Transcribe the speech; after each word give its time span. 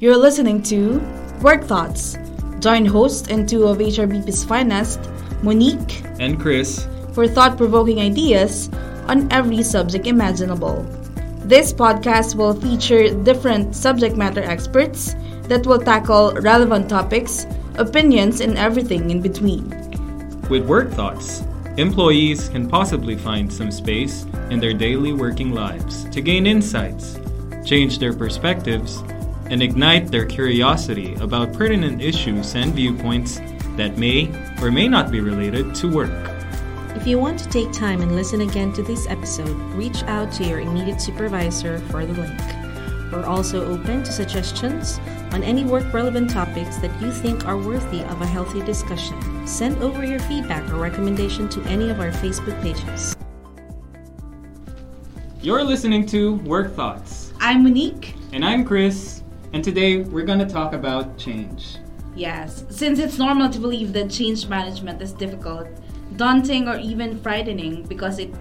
You're 0.00 0.16
listening 0.16 0.62
to 0.70 1.02
Work 1.42 1.64
Thoughts. 1.64 2.16
Join 2.60 2.86
host 2.86 3.32
and 3.32 3.48
two 3.48 3.66
of 3.66 3.78
HRBP's 3.78 4.44
finest, 4.44 5.00
Monique 5.42 6.04
and 6.20 6.38
Chris, 6.38 6.86
for 7.14 7.26
thought 7.26 7.56
provoking 7.56 7.98
ideas 7.98 8.70
on 9.08 9.26
every 9.32 9.64
subject 9.64 10.06
imaginable. 10.06 10.86
This 11.42 11.72
podcast 11.72 12.36
will 12.36 12.54
feature 12.54 13.10
different 13.24 13.74
subject 13.74 14.16
matter 14.16 14.40
experts 14.40 15.16
that 15.50 15.66
will 15.66 15.80
tackle 15.80 16.30
relevant 16.46 16.88
topics, 16.88 17.44
opinions, 17.74 18.40
and 18.40 18.56
everything 18.56 19.10
in 19.10 19.20
between. 19.20 19.68
With 20.48 20.64
Work 20.64 20.92
Thoughts, 20.92 21.42
employees 21.76 22.48
can 22.50 22.68
possibly 22.70 23.16
find 23.16 23.52
some 23.52 23.72
space 23.72 24.26
in 24.50 24.60
their 24.60 24.74
daily 24.74 25.12
working 25.12 25.50
lives 25.50 26.08
to 26.10 26.20
gain 26.20 26.46
insights, 26.46 27.18
change 27.64 27.98
their 27.98 28.12
perspectives, 28.12 29.02
and 29.50 29.62
ignite 29.62 30.10
their 30.10 30.26
curiosity 30.26 31.14
about 31.16 31.52
pertinent 31.52 32.02
issues 32.02 32.54
and 32.54 32.74
viewpoints 32.74 33.40
that 33.76 33.96
may 33.96 34.28
or 34.60 34.70
may 34.70 34.88
not 34.88 35.10
be 35.10 35.20
related 35.20 35.74
to 35.76 35.90
work. 35.90 36.10
If 36.96 37.06
you 37.06 37.18
want 37.18 37.38
to 37.38 37.48
take 37.48 37.72
time 37.72 38.00
and 38.02 38.14
listen 38.14 38.40
again 38.40 38.72
to 38.72 38.82
this 38.82 39.06
episode, 39.06 39.56
reach 39.74 40.02
out 40.04 40.32
to 40.32 40.44
your 40.44 40.60
immediate 40.60 41.00
supervisor 41.00 41.78
for 41.90 42.04
the 42.04 42.12
link. 42.12 42.40
We're 43.12 43.24
also 43.24 43.64
open 43.72 44.02
to 44.02 44.12
suggestions 44.12 44.98
on 45.32 45.42
any 45.42 45.64
work 45.64 45.92
relevant 45.94 46.30
topics 46.30 46.76
that 46.78 47.00
you 47.00 47.10
think 47.10 47.46
are 47.46 47.56
worthy 47.56 48.02
of 48.02 48.20
a 48.20 48.26
healthy 48.26 48.62
discussion. 48.62 49.46
Send 49.46 49.82
over 49.82 50.04
your 50.04 50.18
feedback 50.20 50.68
or 50.70 50.76
recommendation 50.76 51.48
to 51.50 51.62
any 51.62 51.88
of 51.88 52.00
our 52.00 52.10
Facebook 52.10 52.60
pages. 52.62 53.16
You're 55.40 55.62
listening 55.62 56.04
to 56.06 56.34
Work 56.38 56.74
Thoughts. 56.74 57.32
I'm 57.40 57.62
Monique. 57.62 58.14
And 58.32 58.44
I'm 58.44 58.64
Chris. 58.64 59.17
And 59.52 59.64
today 59.64 60.02
we're 60.02 60.24
going 60.24 60.40
to 60.40 60.46
talk 60.46 60.74
about 60.74 61.16
change. 61.16 61.78
Yes, 62.14 62.64
since 62.68 62.98
it's 62.98 63.18
normal 63.18 63.48
to 63.48 63.58
believe 63.58 63.92
that 63.94 64.10
change 64.10 64.46
management 64.46 65.00
is 65.00 65.12
difficult, 65.12 65.68
daunting, 66.16 66.68
or 66.68 66.76
even 66.76 67.18
frightening 67.20 67.84
because 67.84 68.18
it 68.18 68.34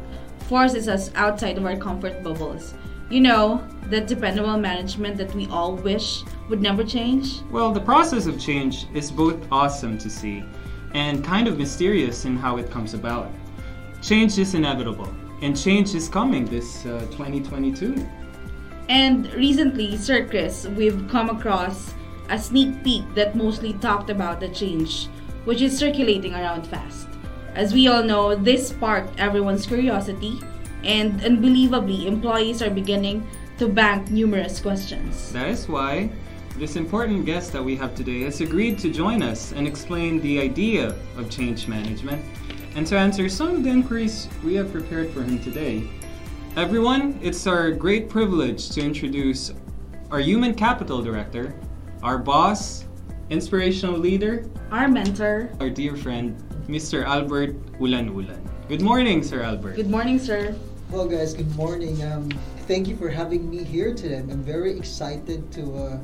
forces 0.49 0.89
us 0.89 1.11
outside 1.15 1.57
of 1.57 1.65
our 1.65 1.77
comfort 1.77 2.23
bubbles. 2.23 2.73
You 3.09 3.21
know, 3.21 3.65
that 3.83 4.07
dependable 4.07 4.57
management 4.57 5.15
that 5.17 5.33
we 5.33 5.47
all 5.47 5.75
wish 5.75 6.23
would 6.49 6.61
never 6.61 6.83
change? 6.83 7.41
Well, 7.51 7.71
the 7.71 7.79
process 7.79 8.25
of 8.25 8.37
change 8.37 8.85
is 8.93 9.09
both 9.09 9.37
awesome 9.49 9.97
to 9.99 10.09
see 10.09 10.43
and 10.93 11.23
kind 11.23 11.47
of 11.47 11.57
mysterious 11.57 12.25
in 12.25 12.35
how 12.35 12.57
it 12.57 12.69
comes 12.69 12.93
about. 12.93 13.29
Change 14.01 14.37
is 14.37 14.55
inevitable, 14.55 15.13
and 15.41 15.57
change 15.57 15.95
is 15.95 16.09
coming 16.09 16.45
this 16.45 16.85
uh, 16.85 16.99
2022. 17.11 18.05
And 18.89 19.33
recently, 19.33 19.97
Sir 19.97 20.25
Chris, 20.27 20.65
we've 20.67 21.07
come 21.09 21.29
across 21.29 21.93
a 22.29 22.39
sneak 22.39 22.83
peek 22.83 23.03
that 23.15 23.35
mostly 23.35 23.73
talked 23.73 24.09
about 24.09 24.39
the 24.39 24.49
change, 24.49 25.07
which 25.45 25.61
is 25.61 25.77
circulating 25.77 26.33
around 26.33 26.67
fast. 26.67 27.07
As 27.55 27.73
we 27.73 27.87
all 27.87 28.03
know, 28.03 28.35
this 28.35 28.69
sparked 28.69 29.19
everyone's 29.19 29.65
curiosity, 29.65 30.39
and 30.83 31.23
unbelievably, 31.23 32.07
employees 32.07 32.61
are 32.61 32.69
beginning 32.69 33.27
to 33.57 33.67
bank 33.67 34.11
numerous 34.11 34.59
questions. 34.59 35.31
That 35.33 35.49
is 35.49 35.67
why 35.67 36.09
this 36.57 36.75
important 36.75 37.25
guest 37.25 37.51
that 37.53 37.63
we 37.63 37.75
have 37.75 37.93
today 37.95 38.21
has 38.21 38.41
agreed 38.41 38.79
to 38.79 38.91
join 38.91 39.21
us 39.21 39.51
and 39.51 39.67
explain 39.67 40.21
the 40.21 40.39
idea 40.39 40.95
of 41.17 41.29
change 41.29 41.67
management 41.67 42.23
and 42.75 42.85
to 42.87 42.97
answer 42.97 43.27
some 43.27 43.55
of 43.55 43.63
the 43.63 43.69
inquiries 43.69 44.27
we 44.43 44.55
have 44.55 44.71
prepared 44.71 45.11
for 45.11 45.23
him 45.23 45.39
today. 45.39 45.89
Everyone, 46.57 47.19
it's 47.21 47.45
our 47.45 47.69
great 47.69 48.09
privilege 48.09 48.71
to 48.71 48.81
introduce 48.81 49.53
our 50.09 50.19
Human 50.19 50.55
Capital 50.55 51.03
Director, 51.03 51.53
our 52.01 52.17
boss, 52.17 52.85
inspirational 53.29 53.95
leader, 53.95 54.49
our 54.71 54.87
mentor, 54.87 55.51
our 55.59 55.69
dear 55.69 55.95
friend, 55.95 56.35
Mr. 56.67 57.05
Albert 57.05 57.53
Ulan 57.79 58.09
Ulan. 58.09 58.41
Good 58.67 58.81
morning, 58.81 59.21
Sir 59.21 59.43
Albert. 59.43 59.75
Good 59.75 59.91
morning, 59.91 60.17
sir. 60.17 60.55
Hello, 60.89 61.07
guys. 61.07 61.35
Good 61.35 61.55
morning. 61.55 62.01
Um, 62.03 62.27
thank 62.65 62.87
you 62.87 62.97
for 62.97 63.07
having 63.07 63.47
me 63.47 63.63
here 63.63 63.93
today. 63.93 64.17
I'm 64.17 64.41
very 64.41 64.75
excited 64.75 65.51
to 65.51 65.61
uh, 65.61 65.99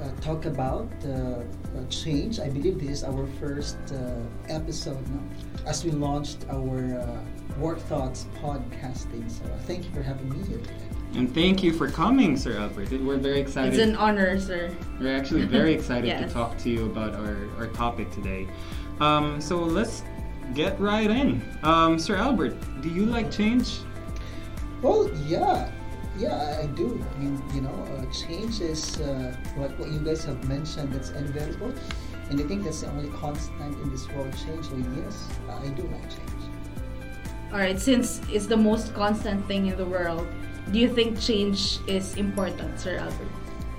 uh, 0.00 0.10
talk 0.22 0.46
about 0.46 0.88
uh, 1.04 1.42
change. 1.88 2.40
I 2.40 2.48
believe 2.48 2.78
this 2.78 2.90
is 2.90 3.04
our 3.04 3.26
first 3.38 3.78
uh, 3.92 4.20
episode 4.48 5.06
now, 5.08 5.22
as 5.66 5.84
we 5.84 5.90
launched 5.90 6.46
our 6.50 7.00
uh, 7.00 7.58
Work 7.58 7.78
Thoughts 7.80 8.26
podcasting. 8.40 9.30
So 9.30 9.44
thank 9.66 9.84
you 9.84 9.90
for 9.92 10.02
having 10.02 10.28
me 10.30 10.46
here 10.46 10.58
today. 10.58 10.74
And 11.14 11.34
thank 11.34 11.62
you 11.62 11.72
for 11.72 11.90
coming, 11.90 12.36
Sir 12.36 12.56
Albert. 12.58 12.92
We're 12.92 13.16
very 13.16 13.40
excited. 13.40 13.74
It's 13.74 13.82
an 13.82 13.96
honor, 13.96 14.38
sir. 14.38 14.70
We're 15.00 15.16
actually 15.16 15.44
very 15.44 15.74
excited 15.74 16.06
yes. 16.06 16.28
to 16.28 16.32
talk 16.32 16.56
to 16.58 16.70
you 16.70 16.86
about 16.86 17.14
our, 17.14 17.48
our 17.58 17.66
topic 17.68 18.10
today. 18.12 18.48
Um, 19.00 19.40
so 19.40 19.58
let's 19.58 20.04
get 20.54 20.78
right 20.78 21.10
in. 21.10 21.42
Um, 21.62 21.98
Sir 21.98 22.16
Albert, 22.16 22.54
do 22.80 22.88
you 22.88 23.06
like 23.06 23.30
change? 23.30 23.78
Well, 24.82 25.10
yeah. 25.26 25.70
Yeah, 26.18 26.58
I 26.62 26.66
do. 26.66 27.02
I 27.14 27.18
mean, 27.18 27.42
you 27.54 27.60
know, 27.62 27.70
uh, 27.70 28.12
change 28.12 28.60
is 28.60 29.00
uh, 29.00 29.34
what, 29.56 29.78
what 29.78 29.90
you 29.90 30.00
guys 30.00 30.24
have 30.24 30.46
mentioned 30.48 30.92
that's 30.92 31.10
inevitable. 31.10 31.72
And 32.28 32.40
I 32.40 32.44
think 32.44 32.64
that's 32.64 32.82
the 32.82 32.90
only 32.90 33.08
constant 33.18 33.76
in 33.82 33.90
this 33.90 34.08
world 34.10 34.32
change. 34.44 34.66
So, 34.66 34.76
yes, 34.96 35.28
I 35.48 35.68
do 35.68 35.82
like 35.82 36.10
change. 36.10 36.42
All 37.52 37.58
right, 37.58 37.78
since 37.80 38.20
it's 38.30 38.46
the 38.46 38.56
most 38.56 38.94
constant 38.94 39.44
thing 39.46 39.66
in 39.66 39.76
the 39.76 39.84
world, 39.84 40.26
do 40.70 40.78
you 40.78 40.88
think 40.88 41.20
change 41.20 41.78
is 41.88 42.16
important, 42.16 42.78
Sir 42.78 42.98
Albert? 42.98 43.28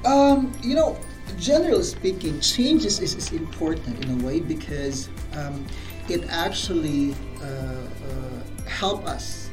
Um, 0.03 0.52
you 0.62 0.75
know, 0.75 1.00
generally 1.38 1.84
speaking, 1.84 2.40
change 2.41 2.86
is, 2.86 3.00
is, 3.00 3.16
is 3.16 3.31
important 3.31 4.03
in 4.03 4.20
a 4.20 4.25
way 4.25 4.40
because 4.41 5.08
um, 5.38 5.66
it 6.09 6.25
actually 6.30 7.16
uh, 7.41 7.46
uh, 7.46 8.68
help 8.68 9.06
us 9.06 9.50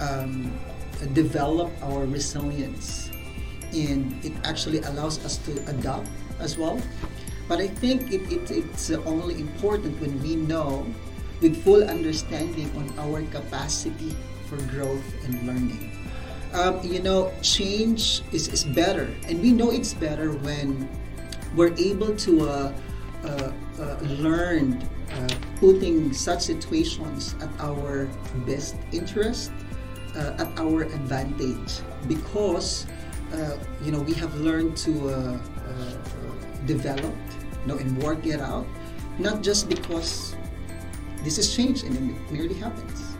um, 0.00 0.58
develop 1.06 1.70
our 1.82 2.06
resilience 2.06 3.10
and 3.72 4.12
it 4.24 4.32
actually 4.44 4.78
allows 4.80 5.24
us 5.24 5.38
to 5.38 5.52
adapt 5.68 6.08
as 6.40 6.58
well. 6.58 6.80
But 7.48 7.60
I 7.60 7.68
think 7.68 8.12
it, 8.12 8.22
it, 8.30 8.50
it's 8.50 8.90
only 8.90 9.40
important 9.40 10.00
when 10.00 10.20
we 10.22 10.36
know 10.36 10.86
with 11.40 11.62
full 11.64 11.82
understanding 11.84 12.70
on 12.76 12.86
our 12.98 13.22
capacity 13.34 14.14
for 14.46 14.56
growth 14.70 15.04
and 15.24 15.46
learning. 15.46 15.90
Um, 16.52 16.80
you 16.84 17.00
know, 17.00 17.32
change 17.42 18.22
is, 18.30 18.48
is 18.48 18.64
better, 18.64 19.08
and 19.26 19.40
we 19.40 19.52
know 19.52 19.70
it's 19.70 19.94
better 19.94 20.32
when 20.32 20.88
we're 21.56 21.74
able 21.76 22.14
to 22.16 22.48
uh, 22.48 22.72
uh, 23.24 23.52
uh, 23.80 23.96
learn 24.20 24.86
uh, 25.12 25.28
putting 25.56 26.12
such 26.12 26.42
situations 26.42 27.34
at 27.40 27.48
our 27.58 28.08
best 28.46 28.76
interest, 28.92 29.50
uh, 30.16 30.42
at 30.42 30.58
our 30.58 30.82
advantage, 30.82 31.80
because 32.08 32.86
uh, 33.32 33.56
you 33.82 33.92
know 33.92 34.00
we 34.00 34.14
have 34.14 34.34
learned 34.36 34.76
to 34.76 35.38
develop, 36.66 37.14
you 37.62 37.66
know, 37.66 37.78
and 37.78 38.00
work 38.02 38.26
it 38.26 38.40
out, 38.40 38.66
not 39.18 39.42
just 39.42 39.68
because 39.68 40.36
this 41.24 41.38
is 41.38 41.54
change 41.54 41.82
and 41.82 41.96
it 41.96 42.32
merely 42.32 42.54
happens. 42.54 43.16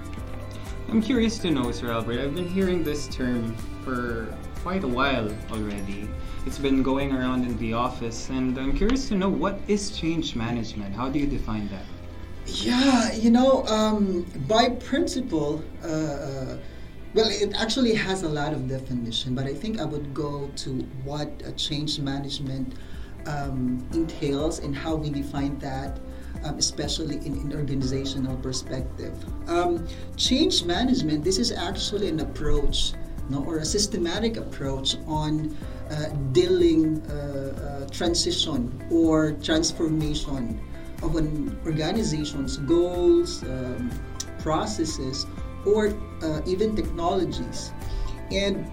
I'm 0.89 1.01
curious 1.01 1.39
to 1.39 1.51
know, 1.51 1.71
Sir 1.73 1.91
Albert. 1.91 2.21
I've 2.21 2.35
been 2.35 2.49
hearing 2.49 2.85
this 2.85 3.09
term 3.09 3.57
for 3.85 4.33
quite 4.63 4.85
a 4.85 4.89
while 4.89 5.31
already. 5.51 6.09
It's 6.47 6.59
been 6.59 6.83
going 6.83 7.13
around 7.13 7.45
in 7.45 7.57
the 7.59 7.73
office, 7.73 8.29
and 8.31 8.59
I'm 8.59 8.77
curious 8.77 9.09
to 9.09 9.15
know 9.15 9.29
what 9.29 9.59
is 9.69 9.91
change 9.91 10.37
management? 10.37 10.95
How 10.95 11.09
do 11.09 11.19
you 11.19 11.27
define 11.27 11.69
that? 11.69 11.85
Yeah, 12.47 13.13
you 13.13 13.31
know, 13.31 13.65
um, 13.67 14.27
by 14.49 14.71
principle, 14.71 15.63
uh, 15.85 15.87
uh, 15.87 16.59
well, 17.15 17.29
it 17.29 17.55
actually 17.55 17.95
has 17.95 18.23
a 18.23 18.29
lot 18.29 18.53
of 18.53 18.69
definition, 18.69 19.35
but 19.35 19.47
I 19.47 19.55
think 19.55 19.81
I 19.81 19.85
would 19.85 20.15
go 20.15 20.51
to 20.57 20.71
what 21.05 21.57
change 21.57 21.99
management 21.99 22.75
um, 23.27 23.87
entails 23.93 24.59
and 24.61 24.75
how 24.75 24.95
we 24.95 25.11
define 25.11 25.59
that 25.59 26.01
um, 26.45 26.59
especially 26.59 27.17
in 27.17 27.35
an 27.35 27.53
organizational 27.55 28.37
perspective. 28.39 29.15
Um, 29.49 29.87
change 30.17 30.65
management, 30.65 31.25
this 31.25 31.39
is 31.39 31.53
actually 31.53 32.09
an 32.09 32.21
approach 32.21 32.95
no, 33.29 33.45
or 33.45 33.59
a 33.59 33.65
systematic 33.65 34.37
approach 34.37 34.97
on 35.07 35.57
uh, 35.91 36.09
dealing 36.33 37.01
uh, 37.03 37.85
uh, 37.85 37.89
transition 37.91 38.83
or 38.91 39.33
transformation 39.43 40.61
of 41.03 41.17
an 41.17 41.57
organization's 41.65 42.57
goals, 42.57 43.43
um, 43.45 43.91
processes, 44.41 45.27
or 45.67 45.95
uh, 46.23 46.41
even 46.47 46.75
technologies. 46.77 47.73
And 48.31 48.71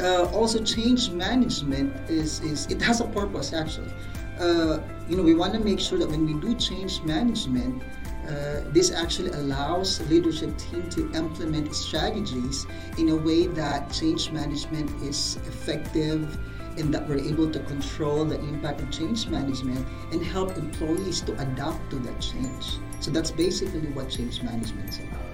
uh, 0.00 0.30
also 0.32 0.64
change 0.64 1.10
management 1.10 1.94
is, 2.08 2.40
is 2.40 2.66
it 2.66 2.80
has 2.80 3.00
a 3.00 3.06
purpose 3.06 3.52
actually 3.52 3.92
uh, 4.40 4.80
you 5.08 5.16
know, 5.16 5.22
we 5.22 5.34
want 5.34 5.52
to 5.52 5.60
make 5.60 5.78
sure 5.78 5.98
that 5.98 6.08
when 6.08 6.24
we 6.24 6.34
do 6.34 6.54
change 6.54 7.02
management, 7.02 7.82
uh, 8.26 8.62
this 8.68 8.90
actually 8.90 9.30
allows 9.30 10.00
leadership 10.08 10.56
team 10.56 10.88
to 10.88 11.12
implement 11.12 11.74
strategies 11.74 12.66
in 12.96 13.10
a 13.10 13.16
way 13.16 13.46
that 13.46 13.92
change 13.92 14.30
management 14.30 14.90
is 15.02 15.36
effective 15.46 16.38
and 16.78 16.94
that 16.94 17.06
we're 17.08 17.18
able 17.18 17.50
to 17.50 17.58
control 17.60 18.24
the 18.24 18.38
impact 18.40 18.80
of 18.80 18.90
change 18.90 19.26
management 19.26 19.86
and 20.12 20.24
help 20.24 20.56
employees 20.56 21.20
to 21.20 21.32
adapt 21.40 21.90
to 21.90 21.96
that 21.96 22.18
change. 22.20 22.78
So 23.00 23.10
that's 23.10 23.30
basically 23.30 23.88
what 23.92 24.08
change 24.08 24.42
management 24.42 24.88
is 24.88 25.00
about. 25.00 25.29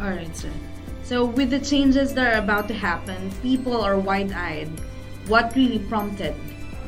All 0.00 0.08
right, 0.10 0.34
sir. 0.36 0.50
So, 1.02 1.24
with 1.24 1.50
the 1.50 1.58
changes 1.60 2.14
that 2.14 2.34
are 2.34 2.38
about 2.38 2.68
to 2.68 2.74
happen, 2.74 3.30
people 3.42 3.80
are 3.80 3.98
wide 3.98 4.32
eyed. 4.32 4.70
What 5.26 5.54
really 5.54 5.80
prompted 5.80 6.34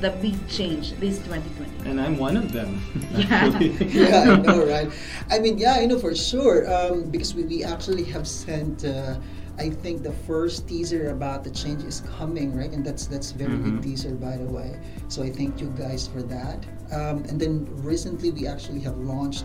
the 0.00 0.11
big 0.23 0.37
change 0.49 0.93
this 0.99 1.19
2020? 1.19 1.91
And 1.91 2.00
I'm 2.00 2.17
one 2.17 2.37
of 2.37 2.53
them. 2.53 2.81
Yeah. 3.12 3.59
yeah, 3.61 4.32
I 4.32 4.37
know, 4.37 4.64
right? 4.67 4.91
I 5.31 5.38
mean, 5.38 5.59
yeah, 5.59 5.75
I 5.75 5.85
know 5.87 5.99
for 5.99 6.14
sure 6.14 6.64
um, 6.73 7.05
because 7.11 7.35
we, 7.35 7.44
we 7.44 7.64
actually 7.64 8.05
have 8.05 8.26
sent. 8.26 8.85
Uh, 8.85 9.17
I 9.59 9.69
think 9.69 10.03
the 10.03 10.12
first 10.26 10.67
teaser 10.67 11.11
about 11.11 11.44
the 11.44 11.50
change 11.50 11.85
is 11.85 12.00
coming, 12.17 12.56
right? 12.56 12.73
And 12.73 12.82
that's 12.85 13.06
that's 13.06 13.32
very 13.32 13.53
Mhm. 13.53 13.64
good 13.64 13.82
teaser, 13.82 14.14
by 14.14 14.38
the 14.38 14.47
way. 14.49 14.81
So 15.09 15.23
I 15.23 15.31
thank 15.31 15.61
you 15.61 15.69
guys 15.76 16.06
for 16.09 16.23
that. 16.23 16.64
Um, 16.91 17.25
and 17.29 17.38
then 17.38 17.69
recently 17.85 18.31
we 18.31 18.47
actually 18.47 18.81
have 18.81 18.97
launched 18.97 19.44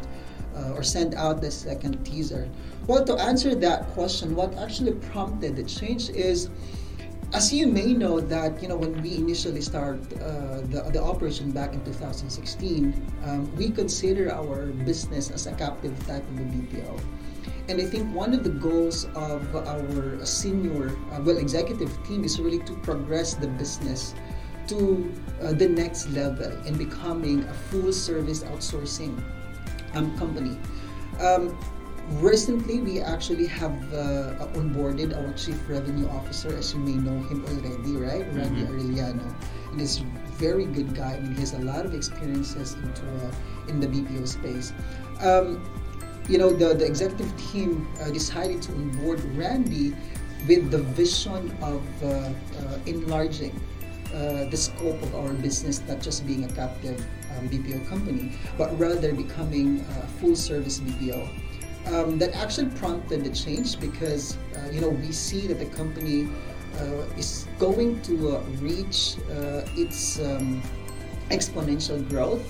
uh, 0.55 0.71
or 0.73 0.81
sent 0.83 1.13
out 1.15 1.41
the 1.41 1.51
second 1.51 2.03
teaser. 2.05 2.47
Well, 2.87 3.03
to 3.05 3.15
answer 3.15 3.53
that 3.55 3.89
question, 3.89 4.35
what 4.35 4.57
actually 4.57 4.93
prompted 5.11 5.55
the 5.55 5.63
change 5.63 6.09
is 6.09 6.49
as 7.33 7.51
you 7.51 7.67
may 7.67 7.93
know 7.93 8.21
that 8.21 8.61
you 8.61 8.69
know 8.69 8.77
when 8.77 9.01
we 9.01 9.15
initially 9.15 9.59
start 9.59 9.99
uh, 10.13 10.61
the, 10.71 10.89
the 10.93 11.03
operation 11.03 11.51
back 11.51 11.73
in 11.73 11.83
2016 11.83 12.95
um, 13.25 13.53
we 13.57 13.69
consider 13.69 14.31
our 14.31 14.67
business 14.87 15.29
as 15.29 15.45
a 15.45 15.51
captive 15.55 15.91
type 16.07 16.23
of 16.23 16.39
a 16.39 16.43
bpo 16.43 17.01
and 17.67 17.81
i 17.81 17.85
think 17.85 18.07
one 18.15 18.33
of 18.33 18.45
the 18.45 18.49
goals 18.49 19.03
of 19.13 19.43
our 19.67 20.25
senior 20.25 20.95
uh, 21.11 21.19
well 21.21 21.37
executive 21.37 21.91
team 22.07 22.23
is 22.23 22.39
really 22.39 22.59
to 22.59 22.71
progress 22.75 23.33
the 23.33 23.47
business 23.59 24.15
to 24.67 25.11
uh, 25.41 25.53
the 25.53 25.67
next 25.67 26.09
level 26.11 26.51
in 26.65 26.77
becoming 26.77 27.43
a 27.43 27.53
full 27.53 27.91
service 27.91 28.43
outsourcing 28.43 29.21
um, 29.95 30.15
company. 30.17 30.57
Um, 31.19 31.57
recently 32.21 32.79
we 32.79 32.99
actually 33.01 33.47
have 33.47 33.71
uh, 33.93 34.47
onboarded 34.55 35.15
our 35.15 35.33
chief 35.33 35.57
revenue 35.67 36.07
officer. 36.09 36.55
As 36.55 36.73
you 36.73 36.79
may 36.79 36.95
know 36.95 37.19
him 37.27 37.43
already 37.45 37.93
right? 37.97 38.25
Randy 38.33 38.63
Mhm. 38.63 38.71
arellano. 38.71 39.27
And 39.71 39.79
he's 39.81 39.99
a 40.01 40.05
very 40.39 40.65
good 40.65 40.95
guy. 40.95 41.15
I 41.15 41.19
mean 41.19 41.33
he 41.35 41.41
has 41.41 41.53
a 41.53 41.59
lot 41.59 41.85
of 41.85 41.93
experiences 41.93 42.73
into 42.75 43.03
uh, 43.25 43.31
in 43.67 43.79
the 43.79 43.87
bpo 43.87 44.27
space. 44.27 44.71
Um, 45.21 45.59
you 46.29 46.37
know 46.37 46.51
the, 46.51 46.73
the 46.73 46.85
executive 46.85 47.31
team 47.51 47.87
uh, 48.01 48.09
decided 48.11 48.61
to 48.63 48.71
onboard 48.73 49.23
randy 49.35 49.95
with 50.47 50.71
the 50.71 50.79
vision 50.95 51.51
of 51.61 51.81
uh, 52.03 52.07
uh, 52.07 52.31
enlarging 52.85 53.51
uh, 54.13 54.45
the 54.47 54.55
scope 54.57 55.01
of 55.03 55.15
our 55.15 55.33
business, 55.33 55.81
not 55.87 55.99
just 55.99 56.25
being 56.27 56.45
a 56.45 56.51
captive 56.53 56.99
um, 57.35 57.49
BPO 57.49 57.87
company, 57.89 58.31
but 58.57 58.71
rather 58.79 59.11
becoming 59.13 59.81
a 59.99 60.07
full 60.19 60.35
service 60.35 60.79
BPO. 60.79 61.27
Um, 61.93 62.17
that 62.19 62.35
actually 62.35 62.69
prompted 62.71 63.23
the 63.23 63.29
change 63.29 63.79
because 63.79 64.37
uh, 64.55 64.69
you 64.71 64.81
know 64.81 64.89
we 64.89 65.11
see 65.11 65.47
that 65.47 65.59
the 65.59 65.65
company 65.65 66.27
uh, 66.79 67.17
is 67.17 67.47
going 67.59 68.01
to 68.01 68.37
uh, 68.37 68.41
reach 68.59 69.15
uh, 69.31 69.63
its 69.75 70.19
um, 70.19 70.61
exponential 71.29 72.07
growth, 72.09 72.43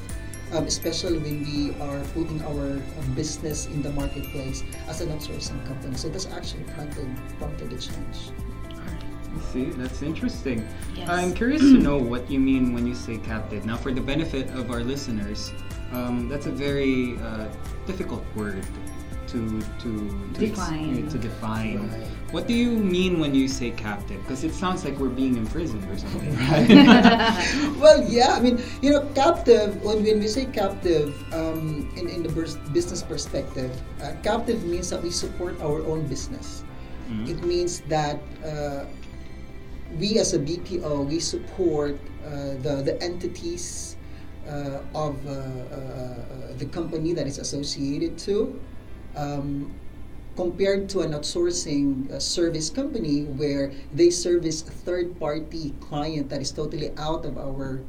um, 0.54 0.66
especially 0.66 1.20
when 1.20 1.44
we 1.44 1.76
are 1.82 2.02
putting 2.14 2.42
our 2.44 2.78
uh, 2.78 3.02
business 3.16 3.68
in 3.68 3.82
the 3.82 3.92
marketplace 3.92 4.64
as 4.88 5.02
an 5.02 5.10
outsourcing 5.10 5.64
company. 5.68 5.96
So 5.96 6.10
that's 6.10 6.26
actually 6.28 6.64
prompted 6.76 7.08
prompted 7.38 7.70
the 7.70 7.78
change. 7.78 8.32
See, 9.54 9.66
that's 9.66 10.02
interesting. 10.02 10.68
Yes. 10.96 11.10
I'm 11.10 11.34
curious 11.34 11.62
to 11.62 11.78
know 11.78 11.98
what 11.98 12.30
you 12.30 12.40
mean 12.40 12.74
when 12.74 12.88
you 12.88 12.96
say 12.96 13.18
captive. 13.18 13.66
Now, 13.66 13.78
for 13.78 13.92
the 13.94 14.02
benefit 14.02 14.50
of 14.50 14.72
our 14.72 14.82
listeners, 14.82 15.52
um, 15.92 16.28
that's 16.28 16.48
a 16.48 16.52
very 16.52 17.18
uh, 17.20 17.48
difficult 17.86 18.24
word 18.36 18.66
to 19.28 19.62
to 19.82 19.90
to 20.34 20.40
ex- 20.46 20.58
Define. 20.58 21.08
to 21.10 21.18
define. 21.18 21.90
Right. 21.90 22.08
What 22.32 22.48
do 22.48 22.54
you 22.54 22.72
mean 22.72 23.20
when 23.20 23.34
you 23.34 23.48
say 23.48 23.72
captive? 23.72 24.20
Because 24.24 24.44
it 24.44 24.54
sounds 24.54 24.84
like 24.84 25.00
we're 25.00 25.08
being 25.14 25.38
imprisoned 25.38 25.84
or 25.90 25.98
something, 25.98 26.36
right? 26.52 26.68
well, 27.80 28.04
yeah, 28.04 28.36
I 28.36 28.40
mean, 28.42 28.60
you 28.82 28.92
know, 28.92 29.08
captive, 29.16 29.80
when, 29.84 30.04
when 30.04 30.20
we 30.20 30.28
say 30.28 30.46
captive 30.46 31.16
um, 31.34 31.88
in, 31.96 32.10
in 32.10 32.24
the 32.24 32.30
bus- 32.30 32.60
business 32.76 33.02
perspective, 33.02 33.72
uh, 34.04 34.12
captive 34.24 34.66
means 34.66 34.90
that 34.90 35.02
we 35.02 35.10
support 35.10 35.56
our 35.62 35.80
own 35.88 36.06
business. 36.08 36.64
Mhm. 37.08 37.30
It 37.32 37.40
means 37.48 37.80
that 37.88 38.20
uh, 38.44 38.84
we 40.00 40.20
as 40.20 40.34
a 40.34 40.40
BPO, 40.40 41.04
we 41.04 41.20
support 41.20 41.96
uh, 42.26 42.60
the, 42.62 42.84
the 42.84 43.00
entities 43.02 43.96
uh, 44.48 44.80
of 44.96 45.16
uh, 45.26 45.32
uh, 45.32 45.36
uh, 45.36 46.54
the 46.58 46.66
company 46.66 47.14
that 47.14 47.28
is 47.28 47.38
associated 47.40 48.18
to. 48.28 48.60
Um, 49.18 49.74
compared 50.38 50.88
to 50.90 51.02
an 51.02 51.14
outsourcing 51.14 52.12
uh, 52.12 52.20
service 52.20 52.70
company 52.70 53.24
where 53.42 53.74
they 53.92 54.12
service 54.12 54.62
a 54.62 54.70
third 54.70 55.20
party 55.20 55.74
client 55.82 56.30
that 56.30 56.40
is 56.42 56.52
totally 56.52 56.94
out 56.98 57.26
of 57.26 57.40
our 57.40 57.82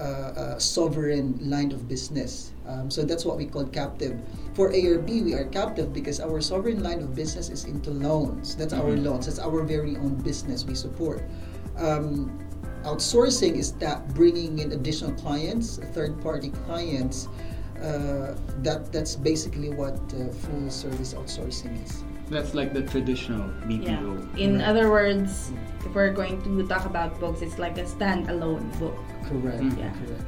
uh, 0.00 0.02
uh, 0.02 0.58
sovereign 0.58 1.38
line 1.38 1.70
of 1.70 1.86
business. 1.86 2.50
Um, 2.66 2.90
so 2.90 3.04
that's 3.04 3.24
what 3.24 3.36
we 3.36 3.46
call 3.46 3.64
captive. 3.66 4.18
For 4.54 4.72
ARB, 4.72 5.22
we 5.22 5.34
are 5.34 5.44
captive 5.44 5.92
because 5.92 6.18
our 6.18 6.40
sovereign 6.40 6.82
line 6.82 6.98
of 7.02 7.14
business 7.14 7.50
is 7.50 7.66
into 7.66 7.90
loans. 7.92 8.56
That's 8.56 8.72
our 8.74 8.98
Mhm. 8.98 9.04
loans. 9.04 9.26
That's 9.26 9.38
our 9.38 9.62
very 9.62 9.94
own 9.96 10.16
business 10.26 10.66
we 10.66 10.74
support. 10.74 11.22
Um, 11.78 12.34
outsourcing 12.82 13.54
is 13.54 13.72
that 13.78 14.12
bringing 14.14 14.58
in 14.58 14.72
additional 14.72 15.12
clients, 15.12 15.78
third 15.94 16.20
party 16.20 16.50
clients. 16.66 17.28
Uh, 17.82 18.34
that 18.62 18.92
that's 18.92 19.16
basically 19.16 19.70
what 19.70 19.98
uh, 20.14 20.30
full 20.32 20.70
service 20.70 21.14
outsourcing 21.14 21.74
is. 21.84 22.04
that's 22.30 22.54
like 22.54 22.72
the 22.72 22.80
traditional 22.82 23.44
Yeah. 23.68 23.98
BPO. 23.98 24.38
In 24.38 24.52
Right. 24.58 24.68
other 24.70 24.88
words, 24.90 25.50
if 25.84 25.92
we're 25.94 26.14
going 26.14 26.40
to 26.46 26.64
talk 26.66 26.86
about 26.86 27.18
books, 27.20 27.42
it's 27.42 27.58
like 27.58 27.76
a 27.76 27.84
standalone 27.84 28.70
book. 28.78 28.96
Correct. 29.28 29.60
Mm. 29.60 29.76
Yeah. 29.78 29.92
Correct. 30.00 30.24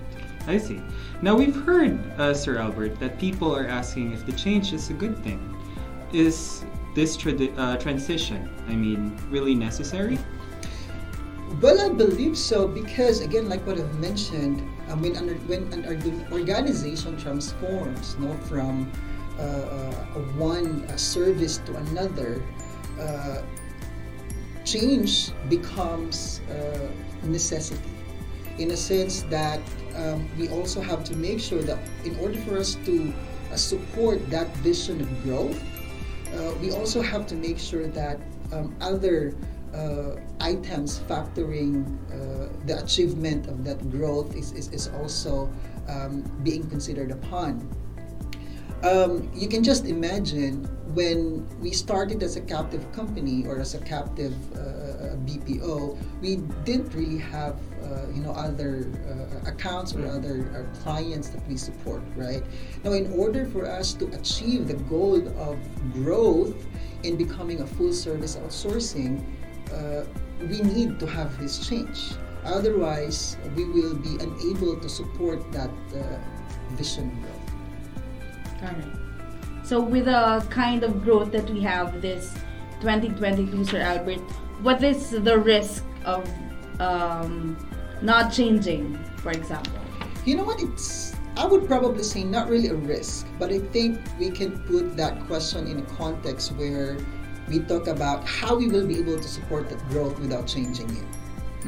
I 0.46 0.58
see. 0.58 0.82
Now 1.22 1.34
we've 1.38 1.56
heard, 1.64 1.96
uh, 2.20 2.34
Sir 2.34 2.58
Albert, 2.58 2.98
that 3.00 3.16
people 3.18 3.48
are 3.56 3.66
asking 3.66 4.12
if 4.12 4.26
the 4.26 4.32
change 4.36 4.74
is 4.74 4.90
a 4.90 4.92
good 4.92 5.16
thing. 5.24 5.40
Is 6.12 6.64
this 6.94 7.16
tradi- 7.16 7.54
uh, 7.56 7.76
transition, 7.78 8.50
I 8.68 8.74
mean, 8.76 9.16
really 9.30 9.54
necessary? 9.54 10.18
Well, 11.62 11.80
I 11.80 11.88
believe 11.94 12.36
so 12.36 12.66
because 12.68 13.20
again, 13.22 13.48
like 13.48 13.64
what 13.66 13.78
I've 13.78 13.98
mentioned, 13.98 14.60
I 14.88 14.94
mean, 14.94 15.16
under, 15.16 15.34
when 15.46 15.72
an 15.72 16.26
organization 16.32 17.16
transforms, 17.16 18.16
no, 18.18 18.34
from 18.48 18.90
uh, 19.38 19.42
uh, 19.42 19.92
one 20.36 20.84
uh, 20.84 20.96
service 20.96 21.58
to 21.66 21.76
another, 21.76 22.42
uh, 23.00 23.42
change 24.64 25.30
becomes 25.48 26.40
uh, 26.50 26.88
necessity. 27.24 27.90
In 28.58 28.70
a 28.70 28.76
sense 28.76 29.22
that 29.22 29.60
um, 29.96 30.28
we 30.38 30.48
also 30.48 30.80
have 30.80 31.04
to 31.04 31.16
make 31.16 31.40
sure 31.40 31.62
that 31.62 31.78
in 32.04 32.16
order 32.18 32.38
for 32.42 32.58
us 32.58 32.76
to 32.86 33.12
uh, 33.50 33.56
support 33.56 34.30
that 34.30 34.48
vision 34.58 35.00
of 35.00 35.22
growth, 35.22 35.62
uh, 36.34 36.52
we 36.60 36.72
also 36.72 37.02
have 37.02 37.26
to 37.28 37.34
make 37.34 37.58
sure 37.58 37.86
that 37.88 38.18
um, 38.52 38.74
other 38.80 39.34
uh, 39.74 40.16
items 40.40 41.00
factoring 41.00 41.84
uh, 42.12 42.48
the 42.66 42.82
achievement 42.82 43.46
of 43.48 43.64
that 43.64 43.90
growth 43.90 44.36
is, 44.36 44.52
is, 44.52 44.68
is 44.68 44.88
also 45.00 45.52
um, 45.88 46.22
being 46.42 46.68
considered 46.70 47.10
upon. 47.10 47.68
Um, 48.82 49.30
you 49.34 49.48
can 49.48 49.64
just 49.64 49.86
imagine 49.86 50.64
when 50.94 51.46
we 51.58 51.72
started 51.72 52.22
as 52.22 52.36
a 52.36 52.40
captive 52.40 52.90
company 52.92 53.46
or 53.46 53.58
as 53.58 53.74
a 53.74 53.80
captive 53.80 54.34
uh, 54.54 55.16
BPO, 55.24 55.96
we 56.20 56.36
didn't 56.64 56.94
really 56.94 57.18
have 57.18 57.58
uh, 57.82 58.06
you 58.12 58.20
know 58.22 58.32
other 58.32 58.86
uh, 59.08 59.50
accounts 59.50 59.94
or 59.94 60.06
other 60.06 60.48
uh, 60.54 60.82
clients 60.82 61.28
that 61.30 61.46
we 61.48 61.56
support, 61.56 62.02
right? 62.16 62.42
Now, 62.84 62.92
in 62.92 63.12
order 63.12 63.46
for 63.46 63.66
us 63.66 63.94
to 63.94 64.06
achieve 64.12 64.68
the 64.68 64.74
goal 64.74 65.26
of 65.38 65.58
growth 65.92 66.66
in 67.02 67.16
becoming 67.16 67.60
a 67.60 67.66
full 67.66 67.92
service 67.92 68.36
outsourcing, 68.36 69.24
uh, 69.72 70.04
we 70.40 70.60
need 70.60 70.98
to 71.00 71.06
have 71.06 71.38
this 71.40 71.66
change. 71.66 72.12
Otherwise, 72.44 73.36
we 73.56 73.64
will 73.64 73.94
be 73.94 74.16
unable 74.20 74.76
to 74.76 74.88
support 74.88 75.40
that 75.52 75.70
uh, 75.96 76.18
vision 76.76 77.10
growth. 77.22 77.44
Alright. 78.62 79.04
So 79.64 79.80
with 79.80 80.04
the 80.04 80.44
kind 80.50 80.84
of 80.84 81.02
growth 81.02 81.32
that 81.32 81.48
we 81.48 81.62
have 81.62 82.02
this 82.02 82.34
2022, 82.80 83.64
Sir 83.64 83.80
Albert, 83.80 84.20
what 84.60 84.82
is 84.82 85.10
the 85.10 85.38
risk 85.38 85.84
of 86.04 86.28
um, 86.80 87.56
not 88.02 88.30
changing, 88.32 88.98
for 89.16 89.32
example? 89.32 89.72
You 90.26 90.36
know 90.36 90.44
what? 90.44 90.60
It's 90.60 91.14
I 91.36 91.46
would 91.46 91.66
probably 91.66 92.04
say 92.04 92.22
not 92.22 92.48
really 92.48 92.68
a 92.68 92.74
risk, 92.74 93.26
but 93.38 93.50
I 93.50 93.58
think 93.58 93.98
we 94.20 94.30
can 94.30 94.60
put 94.60 94.96
that 94.96 95.26
question 95.26 95.66
in 95.66 95.78
a 95.80 95.86
context 95.96 96.52
where 96.52 96.96
we 97.48 97.60
talk 97.60 97.86
about 97.86 98.26
how 98.26 98.56
we 98.56 98.68
will 98.68 98.86
be 98.86 98.98
able 98.98 99.16
to 99.16 99.28
support 99.28 99.68
that 99.70 99.88
growth 99.88 100.18
without 100.18 100.46
changing 100.46 100.90
it. 100.90 101.04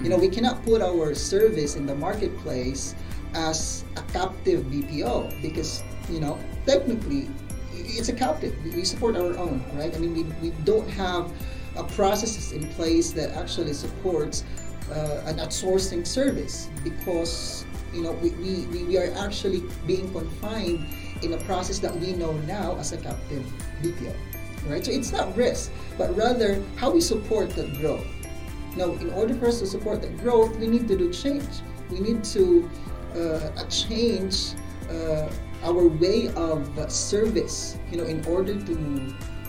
You 0.02 0.10
know, 0.10 0.18
we 0.18 0.28
cannot 0.28 0.62
put 0.64 0.82
our 0.82 1.14
service 1.14 1.76
in 1.76 1.86
the 1.86 1.94
marketplace 1.94 2.94
as 3.34 3.84
a 3.96 4.02
captive 4.12 4.64
BPO 4.66 5.40
because, 5.42 5.82
you 6.10 6.20
know, 6.20 6.38
technically 6.66 7.30
it's 7.72 8.08
a 8.08 8.12
captive. 8.12 8.54
We 8.64 8.84
support 8.84 9.16
our 9.16 9.36
own, 9.36 9.64
right? 9.74 9.94
I 9.94 9.98
mean, 9.98 10.14
we, 10.14 10.50
we 10.50 10.50
don't 10.64 10.88
have 10.90 11.32
a 11.76 11.84
processes 11.84 12.52
in 12.52 12.68
place 12.70 13.12
that 13.12 13.30
actually 13.36 13.74
supports 13.74 14.44
uh, 14.90 15.22
an 15.26 15.36
outsourcing 15.36 16.06
service 16.06 16.68
because 16.84 17.64
you 17.92 18.02
know 18.02 18.12
we, 18.12 18.30
we, 18.30 18.84
we 18.84 18.98
are 18.98 19.12
actually 19.18 19.62
being 19.86 20.10
confined 20.12 20.86
in 21.22 21.32
a 21.32 21.38
process 21.38 21.78
that 21.80 21.94
we 21.96 22.12
know 22.12 22.32
now 22.46 22.76
as 22.76 22.92
a 22.92 22.96
captive 22.96 23.44
BPO 23.82 24.14
right? 24.68 24.84
So 24.84 24.90
it's 24.92 25.12
not 25.12 25.36
risk 25.36 25.70
but 25.98 26.14
rather 26.16 26.62
how 26.76 26.90
we 26.90 27.00
support 27.00 27.50
that 27.50 27.78
growth. 27.78 28.06
Now 28.76 28.92
in 28.92 29.10
order 29.10 29.34
for 29.34 29.46
us 29.46 29.60
to 29.60 29.66
support 29.66 30.02
that 30.02 30.16
growth 30.18 30.56
we 30.56 30.66
need 30.66 30.88
to 30.88 30.96
do 30.96 31.12
change. 31.12 31.48
We 31.90 32.00
need 32.00 32.24
to 32.24 32.68
uh, 33.14 33.64
change 33.66 34.52
uh, 34.90 35.28
our 35.62 35.88
way 35.88 36.28
of 36.36 36.92
service 36.92 37.78
you 37.90 37.98
know 37.98 38.04
in 38.04 38.24
order 38.26 38.54
to 38.54 38.74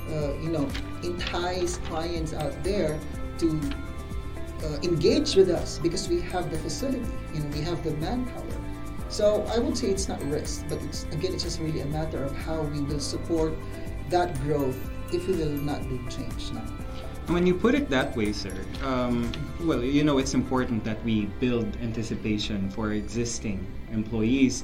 uh, 0.09 0.33
you 0.41 0.49
know 0.49 0.67
entice 1.03 1.77
clients 1.77 2.33
out 2.33 2.63
there 2.63 2.99
to 3.39 3.59
uh, 4.63 4.77
engage 4.83 5.35
with 5.35 5.49
us 5.49 5.79
because 5.79 6.09
we 6.09 6.21
have 6.21 6.49
the 6.49 6.57
facility, 6.57 7.05
you 7.33 7.41
know, 7.41 7.49
we 7.49 7.61
have 7.61 7.83
the 7.83 7.91
manpower. 7.97 8.43
So 9.09 9.43
I 9.53 9.59
would 9.59 9.77
say 9.77 9.89
it's 9.89 10.07
not 10.07 10.21
risk, 10.23 10.65
but 10.67 10.81
it's 10.83 11.03
again, 11.05 11.33
it's 11.33 11.43
just 11.43 11.59
really 11.59 11.81
a 11.81 11.85
matter 11.85 12.23
of 12.23 12.35
how 12.35 12.61
we 12.61 12.81
will 12.81 12.99
support 12.99 13.53
that 14.09 14.33
growth 14.41 14.77
if 15.13 15.27
we 15.27 15.33
will 15.35 15.49
not 15.49 15.81
do 15.89 15.99
change 16.09 16.51
now. 16.51 16.63
When 17.27 17.45
you 17.45 17.53
put 17.53 17.75
it 17.75 17.89
that 17.89 18.15
way, 18.15 18.31
sir, 18.31 18.53
um, 18.83 19.31
well, 19.61 19.83
you 19.83 20.03
know, 20.03 20.17
it's 20.17 20.33
important 20.33 20.83
that 20.85 21.03
we 21.03 21.25
build 21.39 21.75
anticipation 21.81 22.69
for 22.69 22.93
existing 22.93 23.65
employees. 23.91 24.63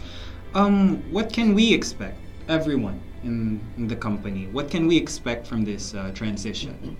Um, 0.53 1.03
what 1.12 1.33
can 1.33 1.53
we 1.53 1.73
expect, 1.73 2.17
everyone 2.47 3.01
in, 3.23 3.59
in, 3.77 3.88
the 3.88 3.95
company? 3.95 4.47
What 4.47 4.69
can 4.69 4.88
we 4.88 4.95
expect 4.95 5.45
from 5.45 5.65
this 5.65 5.93
uh, 5.93 6.12
transition? 6.13 6.95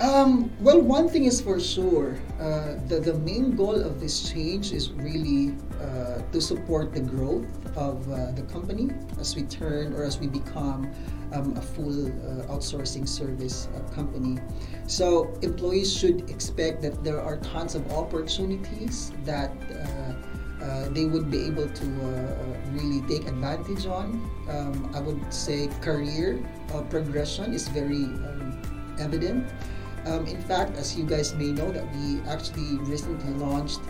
Um, 0.00 0.50
well, 0.58 0.80
one 0.80 1.08
thing 1.08 1.24
is 1.24 1.40
for 1.40 1.60
sure, 1.60 2.16
uh, 2.40 2.74
the, 2.88 2.98
the 2.98 3.14
main 3.14 3.54
goal 3.54 3.76
of 3.80 4.00
this 4.00 4.28
change 4.28 4.72
is 4.72 4.90
really 4.90 5.54
uh, 5.80 6.20
to 6.32 6.40
support 6.40 6.92
the 6.92 7.00
growth 7.00 7.46
of 7.76 8.10
uh, 8.10 8.32
the 8.32 8.42
company 8.42 8.90
as 9.20 9.36
we 9.36 9.42
turn 9.42 9.92
or 9.94 10.02
as 10.02 10.18
we 10.18 10.26
become 10.26 10.90
um, 11.32 11.56
a 11.56 11.62
full 11.62 12.08
uh, 12.08 12.46
outsourcing 12.52 13.08
service 13.08 13.68
uh, 13.68 13.94
company. 13.94 14.38
So, 14.88 15.32
employees 15.42 15.96
should 15.96 16.28
expect 16.28 16.82
that 16.82 17.04
there 17.04 17.20
are 17.20 17.36
tons 17.36 17.76
of 17.76 17.88
opportunities 17.92 19.12
that 19.24 19.52
uh, 20.60 20.88
they 20.88 21.04
would 21.04 21.30
be 21.30 21.46
able 21.46 21.68
to 21.68 21.86
really 22.72 23.00
take 23.06 23.28
advantage 23.28 23.86
on. 23.86 24.28
Um, 24.48 24.90
I 24.94 25.00
would 25.00 25.32
say 25.32 25.68
career 25.82 26.42
progression 26.90 27.52
is 27.52 27.68
very 27.68 28.04
um, 28.04 28.60
evident. 28.98 29.46
Um, 30.06 30.26
in 30.26 30.40
fact, 30.42 30.76
as 30.76 30.96
you 30.96 31.04
guys 31.04 31.34
may 31.34 31.52
know, 31.52 31.72
that 31.72 31.84
we 31.96 32.20
actually 32.28 32.78
recently 32.84 33.32
launched 33.34 33.80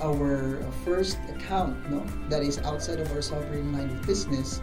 our 0.00 0.62
first 0.84 1.18
account, 1.28 1.76
no, 1.90 2.04
that 2.28 2.42
is 2.42 2.58
outside 2.58 3.00
of 3.00 3.10
our 3.12 3.22
sovereign 3.22 3.72
line 3.72 3.90
of 3.90 4.06
business, 4.06 4.62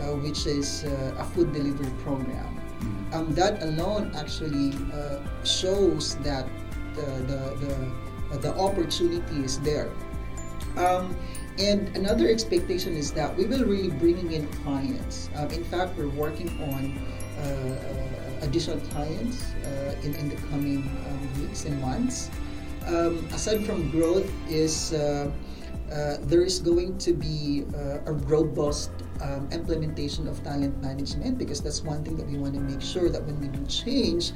uh, 0.00 0.16
which 0.16 0.46
is 0.46 0.84
uh, 0.84 1.16
a 1.18 1.24
food 1.24 1.52
delivery 1.52 1.90
program. 2.02 2.56
Mm-hmm. 2.56 3.14
Um, 3.14 3.34
that 3.34 3.62
alone 3.62 4.12
actually 4.16 4.72
uh, 4.92 5.20
shows 5.44 6.16
that 6.16 6.48
the 6.94 7.06
the 7.28 7.40
the, 7.60 8.38
the 8.38 8.52
opportunity 8.58 9.44
is 9.44 9.60
there. 9.60 9.90
Um, 10.76 11.16
and 11.58 11.88
another 11.96 12.28
expectation 12.28 12.94
is 12.96 13.12
that 13.12 13.34
we 13.34 13.46
will 13.46 13.64
really 13.64 13.88
bring 13.88 14.30
in 14.32 14.46
clients. 14.62 15.30
Um, 15.34 15.50
in 15.50 15.64
fact, 15.64 15.96
we're 15.96 16.08
working 16.08 16.50
on 16.68 17.00
uh, 17.38 17.42
uh, 17.42 18.05
additional 18.42 18.80
clients 18.88 19.52
uh, 19.64 19.94
in, 20.02 20.14
in 20.16 20.28
the 20.28 20.36
coming 20.48 20.82
um, 21.08 21.42
weeks 21.42 21.64
and 21.64 21.80
months. 21.80 22.30
Um, 22.86 23.26
aside 23.32 23.64
from 23.66 23.90
growth, 23.90 24.30
is 24.48 24.92
uh, 24.92 25.30
uh, 25.90 26.16
there 26.22 26.42
is 26.42 26.58
going 26.58 26.98
to 26.98 27.12
be 27.12 27.64
a 28.06 28.12
robust 28.12 28.90
um, 29.22 29.48
implementation 29.52 30.28
of 30.28 30.42
talent 30.42 30.80
management 30.82 31.38
because 31.38 31.60
that's 31.60 31.82
one 31.82 32.04
thing 32.04 32.16
that 32.16 32.26
we 32.26 32.38
want 32.38 32.54
to 32.54 32.60
make 32.60 32.82
sure 32.82 33.08
that 33.08 33.24
when 33.24 33.40
we 33.40 33.48
do 33.48 33.64
change, 33.66 34.32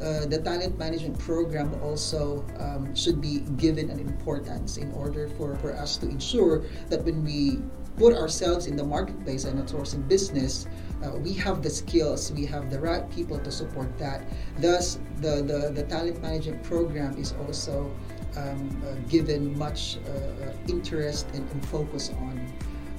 uh, 0.00 0.26
the 0.26 0.38
talent 0.38 0.76
management 0.78 1.18
program 1.18 1.72
also 1.82 2.44
um, 2.58 2.94
should 2.94 3.20
be 3.20 3.40
given 3.56 3.90
an 3.90 4.00
importance 4.00 4.76
in 4.76 4.90
order 4.92 5.28
for, 5.28 5.54
for 5.56 5.72
us 5.74 5.96
to 5.96 6.08
ensure 6.08 6.64
that 6.88 7.04
when 7.04 7.24
we 7.24 7.58
put 7.96 8.14
ourselves 8.14 8.66
in 8.66 8.74
the 8.74 8.82
marketplace 8.82 9.44
and 9.44 9.62
outsourcing 9.62 10.06
business, 10.08 10.66
uh, 11.02 11.16
we 11.16 11.32
have 11.34 11.62
the 11.62 11.70
skills, 11.70 12.32
we 12.32 12.46
have 12.46 12.70
the 12.70 12.78
right 12.78 13.08
people 13.10 13.38
to 13.38 13.50
support 13.50 13.96
that. 13.98 14.24
Thus, 14.58 14.98
the, 15.16 15.42
the, 15.42 15.72
the 15.74 15.82
talent 15.84 16.22
management 16.22 16.62
program 16.62 17.16
is 17.18 17.34
also 17.46 17.90
um, 18.36 18.82
uh, 18.86 18.94
given 19.08 19.56
much 19.58 19.98
uh, 20.06 20.52
interest 20.68 21.26
and, 21.34 21.48
and, 21.50 21.66
focus 21.66 22.10
on 22.10 22.52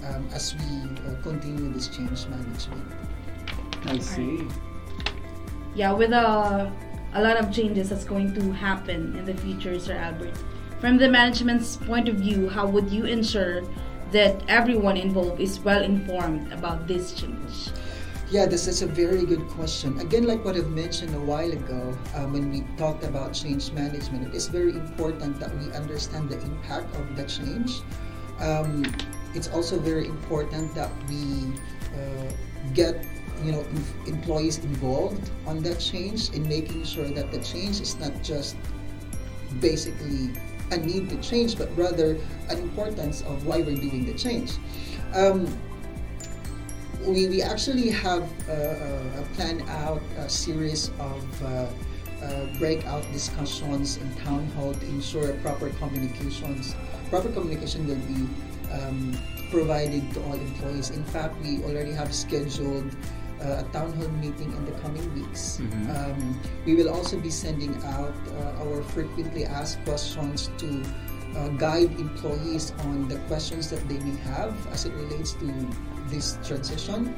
um, 0.05 0.27
as 0.31 0.53
we 0.55 1.10
uh, 1.10 1.15
continue 1.24 1.72
this 1.74 1.88
change 1.88 2.27
management. 2.27 2.83
I 3.86 3.98
see. 3.98 4.45
Yeah, 5.75 5.91
with 5.93 6.12
a, 6.12 6.72
a 7.13 7.22
lot 7.22 7.38
of 7.38 7.51
changes 7.51 7.89
that's 7.89 8.03
going 8.03 8.33
to 8.36 8.51
happen 8.51 9.15
in 9.17 9.25
the 9.25 9.33
future, 9.33 9.79
Sir 9.79 9.95
Albert. 9.95 10.38
From 10.79 10.98
the 10.98 11.10
management's 11.10 11.77
point 11.77 12.10
of 12.10 12.15
view, 12.15 12.50
how 12.50 12.67
would 12.67 12.91
you 12.91 13.05
ensure 13.05 13.63
that 14.12 14.43
everyone 14.48 14.98
involved 14.98 15.41
is 15.41 15.60
well 15.60 15.81
informed 15.81 16.51
about 16.51 16.88
this 16.88 17.13
change? 17.13 17.69
Yeah, 18.34 18.48
this 18.48 18.66
is 18.66 18.82
a 18.82 18.88
very 18.88 19.28
good 19.28 19.48
question. 19.50 20.00
Again, 20.00 20.25
like 20.25 20.44
what 20.44 20.56
I've 20.56 20.72
mentioned 20.72 21.13
a 21.13 21.20
while 21.20 21.52
ago, 21.52 21.96
um, 22.16 22.34
when 22.34 22.50
we 22.50 22.66
talked 22.78 23.04
about 23.04 23.36
change 23.36 23.72
management, 23.74 24.25
it 24.25 24.34
is 24.34 24.48
very 24.48 24.72
important 24.72 25.40
that 25.40 25.56
we 25.60 25.72
understand 25.74 26.30
the 26.30 26.42
impact 26.42 26.96
of 26.96 27.16
the 27.16 27.25
change. 27.25 27.86
Um, 28.40 28.82
it's 29.36 29.50
also 29.50 29.78
very 29.78 30.08
important 30.08 30.74
that 30.74 30.90
we 31.08 31.54
uh, 31.94 32.34
get 32.74 33.06
you 33.44 33.52
know 33.52 33.63
employees 34.08 34.58
involved 34.66 35.30
on 35.46 35.62
that 35.62 35.80
change 35.80 36.32
in 36.32 36.50
making 36.50 36.86
sure 36.86 37.10
that 37.13 37.30
the 37.30 37.38
change 37.38 37.82
is 37.82 38.00
not 38.00 38.18
just 38.24 38.56
basically 39.62 40.34
a 40.72 40.78
need 40.78 41.08
to 41.12 41.22
change, 41.22 41.56
but 41.56 41.70
rather 41.78 42.18
an 42.50 42.58
importance 42.58 43.22
of 43.30 43.46
why 43.46 43.62
we're 43.62 43.78
doing 43.78 44.08
the 44.10 44.18
change. 44.18 44.54
Um, 45.13 45.46
we, 47.05 47.27
we 47.27 47.41
actually 47.41 47.89
have 47.89 48.24
uh, 48.50 49.22
a 49.22 49.24
plan 49.36 49.62
out 49.69 50.01
a 50.17 50.29
series 50.29 50.89
of 51.00 51.43
uh, 51.43 51.67
uh, 52.24 52.45
breakout 52.57 53.03
discussions 53.12 53.98
and 53.98 54.17
town 54.19 54.48
hall 54.55 54.74
to 54.74 54.86
ensure 54.88 55.33
proper 55.41 55.69
communications. 55.72 56.75
Proper 57.10 57.29
communication 57.29 57.88
will 57.88 58.03
be 58.07 58.27
um, 58.72 59.17
provided 59.51 60.13
to 60.13 60.24
all 60.24 60.33
employees. 60.33 60.89
In 60.91 61.03
fact, 61.03 61.36
we 61.43 61.63
already 61.63 61.91
have 61.91 62.13
scheduled 62.13 62.95
uh, 63.41 63.63
a 63.63 63.74
town 63.74 63.91
hall 63.93 64.07
meeting 64.24 64.51
in 64.51 64.65
the 64.65 64.72
coming 64.79 65.03
weeks. 65.13 65.60
Mm-hmm. 65.60 65.91
Um, 65.91 66.39
we 66.65 66.75
will 66.75 66.89
also 66.89 67.19
be 67.19 67.29
sending 67.29 67.75
out 67.83 68.15
uh, 68.39 68.63
our 68.63 68.81
frequently 68.83 69.45
asked 69.45 69.83
questions 69.83 70.50
to 70.57 70.83
uh, 71.36 71.50
guide 71.50 71.92
employees 72.00 72.74
on 72.80 73.08
the 73.08 73.18
questions 73.28 73.70
that 73.70 73.88
they 73.88 73.98
may 74.00 74.18
have 74.22 74.56
as 74.68 74.86
it 74.86 74.94
relates 74.94 75.34
to 75.34 75.54
this 76.08 76.38
transition. 76.44 77.16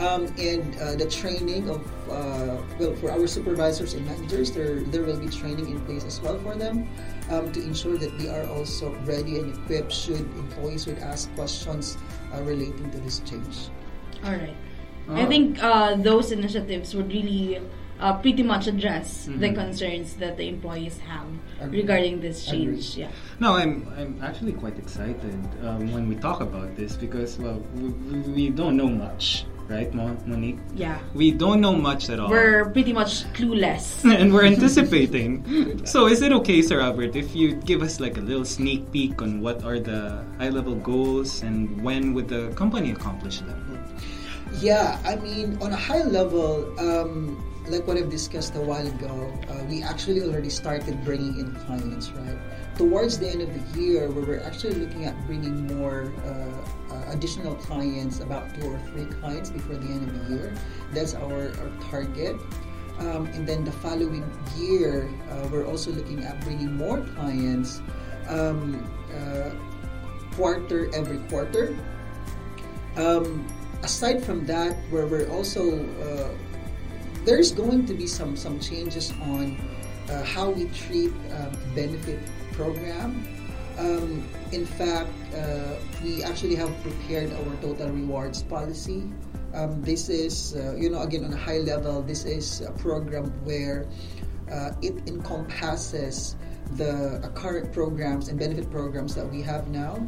Um, 0.00 0.26
and 0.38 0.78
uh, 0.78 0.94
the 0.94 1.10
training 1.10 1.68
of 1.68 1.82
uh, 2.08 2.62
well 2.78 2.94
for 2.94 3.10
our 3.10 3.26
supervisors 3.26 3.94
and 3.94 4.06
managers 4.06 4.52
there 4.52 4.78
there 4.94 5.02
will 5.02 5.18
be 5.18 5.26
training 5.26 5.68
in 5.74 5.80
place 5.90 6.04
as 6.04 6.20
well 6.22 6.38
for 6.38 6.54
them 6.54 6.86
um, 7.30 7.50
to 7.50 7.58
ensure 7.60 7.98
that 7.98 8.16
they 8.16 8.30
are 8.30 8.46
also 8.46 8.94
ready 9.02 9.42
and 9.42 9.58
equipped 9.58 9.90
should 9.90 10.22
employees 10.38 10.86
would 10.86 11.02
ask 11.02 11.34
questions 11.34 11.98
uh, 12.32 12.40
relating 12.42 12.88
to 12.92 12.98
this 12.98 13.18
change 13.26 13.74
all 14.22 14.38
right 14.38 14.54
i 15.18 15.26
think 15.26 15.58
uh, 15.64 15.96
those 15.96 16.30
initiatives 16.30 16.94
would 16.94 17.10
really 17.10 17.58
uh, 18.00 18.16
pretty 18.18 18.42
much 18.42 18.66
address 18.66 19.26
mm-hmm. 19.26 19.40
the 19.40 19.52
concerns 19.52 20.14
that 20.14 20.36
the 20.36 20.48
employees 20.48 20.98
have 21.00 21.26
Agreed. 21.60 21.82
regarding 21.82 22.20
this 22.20 22.46
change. 22.46 22.96
Agreed. 22.96 23.08
Yeah. 23.08 23.10
No, 23.40 23.56
I'm 23.56 23.88
I'm 23.96 24.20
actually 24.22 24.52
quite 24.52 24.78
excited 24.78 25.38
um, 25.62 25.92
when 25.92 26.08
we 26.08 26.16
talk 26.16 26.40
about 26.40 26.76
this 26.76 26.96
because 26.96 27.38
well 27.38 27.62
we, 27.74 27.88
we 28.30 28.50
don't 28.50 28.76
know 28.76 28.88
much. 28.88 29.44
Right, 29.68 29.92
Monique? 29.92 30.56
Yeah. 30.74 30.98
We 31.12 31.30
don't 31.30 31.60
know 31.60 31.74
much 31.74 32.08
at 32.08 32.18
all. 32.18 32.30
We're 32.30 32.70
pretty 32.70 32.94
much 32.94 33.24
clueless. 33.34 34.02
and 34.18 34.32
we're 34.32 34.46
anticipating. 34.46 35.44
so, 35.84 36.06
is 36.06 36.22
it 36.22 36.32
okay, 36.32 36.62
Sir 36.62 36.80
Albert, 36.80 37.14
if 37.14 37.36
you 37.36 37.52
give 37.52 37.82
us 37.82 38.00
like 38.00 38.16
a 38.16 38.22
little 38.22 38.46
sneak 38.46 38.90
peek 38.92 39.20
on 39.20 39.42
what 39.42 39.62
are 39.64 39.78
the 39.78 40.24
high 40.38 40.48
level 40.48 40.74
goals 40.74 41.42
and 41.42 41.68
when 41.84 42.14
would 42.14 42.28
the 42.28 42.48
company 42.56 42.92
accomplish 42.92 43.40
them? 43.40 43.60
Yeah, 44.56 44.98
I 45.04 45.16
mean, 45.16 45.58
on 45.60 45.72
a 45.72 45.76
high 45.76 46.02
level, 46.02 46.72
um, 46.80 47.36
like 47.70 47.86
what 47.86 47.96
I've 47.96 48.10
discussed 48.10 48.54
a 48.56 48.60
while 48.60 48.86
ago, 48.86 49.32
uh, 49.48 49.64
we 49.64 49.82
actually 49.82 50.22
already 50.22 50.50
started 50.50 51.04
bringing 51.04 51.38
in 51.38 51.54
clients, 51.66 52.10
right? 52.10 52.38
Towards 52.76 53.18
the 53.18 53.28
end 53.28 53.42
of 53.42 53.50
the 53.52 53.80
year, 53.80 54.10
we're 54.10 54.40
actually 54.40 54.74
looking 54.74 55.04
at 55.04 55.14
bringing 55.26 55.66
more 55.66 56.12
uh, 56.24 56.94
uh, 56.94 57.12
additional 57.12 57.54
clients, 57.56 58.20
about 58.20 58.54
two 58.54 58.72
or 58.72 58.78
three 58.90 59.06
clients 59.06 59.50
before 59.50 59.76
the 59.76 59.86
end 59.86 60.08
of 60.08 60.28
the 60.28 60.34
year. 60.34 60.54
That's 60.92 61.14
our, 61.14 61.52
our 61.60 61.70
target. 61.90 62.36
Um, 62.98 63.26
and 63.26 63.46
then 63.46 63.64
the 63.64 63.72
following 63.72 64.24
year, 64.56 65.10
uh, 65.30 65.48
we're 65.52 65.66
also 65.66 65.92
looking 65.92 66.24
at 66.24 66.40
bringing 66.40 66.76
more 66.76 67.00
clients 67.14 67.80
um, 68.28 68.82
uh, 69.14 69.50
quarter 70.34 70.90
every 70.94 71.18
quarter. 71.28 71.76
Um, 72.96 73.46
aside 73.82 74.24
from 74.24 74.46
that, 74.46 74.76
where 74.90 75.06
we're 75.06 75.30
also 75.30 75.84
uh, 76.02 76.30
there's 77.28 77.52
going 77.52 77.84
to 77.84 77.92
be 77.92 78.06
some 78.06 78.34
some 78.36 78.58
changes 78.58 79.12
on 79.28 79.52
uh, 80.08 80.24
how 80.24 80.48
we 80.48 80.64
treat 80.72 81.12
um, 81.36 81.52
benefit 81.74 82.18
program. 82.52 83.20
Um, 83.76 84.24
in 84.50 84.64
fact, 84.64 85.12
uh, 85.36 85.76
we 86.02 86.24
actually 86.24 86.56
have 86.56 86.72
prepared 86.80 87.30
our 87.36 87.54
total 87.60 87.90
rewards 87.92 88.42
policy. 88.42 89.04
Um, 89.52 89.82
this 89.82 90.08
is, 90.08 90.56
uh, 90.56 90.74
you 90.80 90.88
know, 90.88 91.02
again 91.02 91.24
on 91.26 91.32
a 91.34 91.36
high 91.36 91.60
level, 91.60 92.00
this 92.00 92.24
is 92.24 92.62
a 92.62 92.72
program 92.72 93.28
where 93.44 93.84
uh, 94.50 94.72
it 94.80 94.96
encompasses 95.06 96.34
the 96.80 97.20
uh, 97.20 97.28
current 97.36 97.72
programs 97.74 98.28
and 98.28 98.38
benefit 98.38 98.70
programs 98.70 99.14
that 99.14 99.28
we 99.28 99.42
have 99.42 99.68
now 99.68 100.00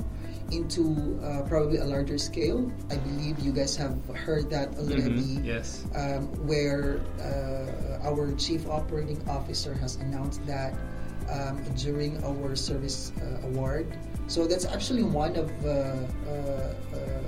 into 0.53 1.19
uh, 1.23 1.43
probably 1.49 1.79
a 1.79 1.85
larger 1.85 2.19
scale. 2.19 2.71
I 2.91 2.97
believe 2.97 3.39
you 3.41 3.53
guys 3.53 3.77
have 3.77 3.97
heard 4.15 4.51
that 4.51 4.77
already. 4.79 5.39
Mhm, 5.39 5.45
Yes. 5.47 5.87
Um, 5.95 6.27
where 6.47 7.01
uh, 7.23 8.07
our 8.09 8.33
chief 8.37 8.69
operating 8.69 9.21
officer 9.29 9.75
has 9.75 9.97
announced 9.97 10.45
that 10.47 10.75
um, 11.31 11.63
during 11.77 12.19
our 12.25 12.57
service 12.57 13.13
uh, 13.23 13.47
award. 13.47 13.87
So 14.27 14.47
that's 14.47 14.65
actually 14.67 15.03
one 15.05 15.37
of 15.37 15.51
uh, 15.65 15.69
uh, 15.71 16.31
uh, 16.31 17.23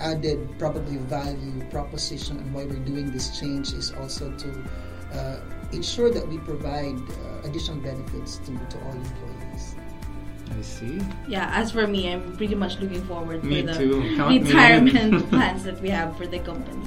added 0.00 0.48
probably 0.58 0.96
value 1.08 1.60
proposition 1.70 2.38
and 2.38 2.48
why 2.54 2.64
we're 2.64 2.84
doing 2.84 3.10
this 3.12 3.38
change 3.38 3.72
is 3.72 3.92
also 4.00 4.32
to 4.36 4.48
uh, 5.12 5.36
ensure 5.72 6.10
that 6.10 6.26
we 6.26 6.38
provide 6.38 6.96
uh, 6.96 7.48
additional 7.48 7.78
benefits 7.80 8.38
to, 8.48 8.52
to 8.72 8.76
all 8.84 8.92
employees. 8.92 9.51
I 10.58 10.62
see. 10.62 11.00
Yeah, 11.28 11.50
as 11.54 11.72
for 11.72 11.86
me, 11.86 12.12
I'm 12.12 12.36
pretty 12.36 12.54
much 12.54 12.78
looking 12.80 13.02
forward 13.04 13.42
Me 13.44 13.60
for 13.62 13.66
the 13.72 13.74
too. 13.78 14.16
Count 14.16 14.44
retirement 14.44 15.28
plans 15.30 15.64
that 15.64 15.80
we 15.80 15.88
have 15.90 16.16
for 16.16 16.26
the 16.26 16.38
company. 16.40 16.84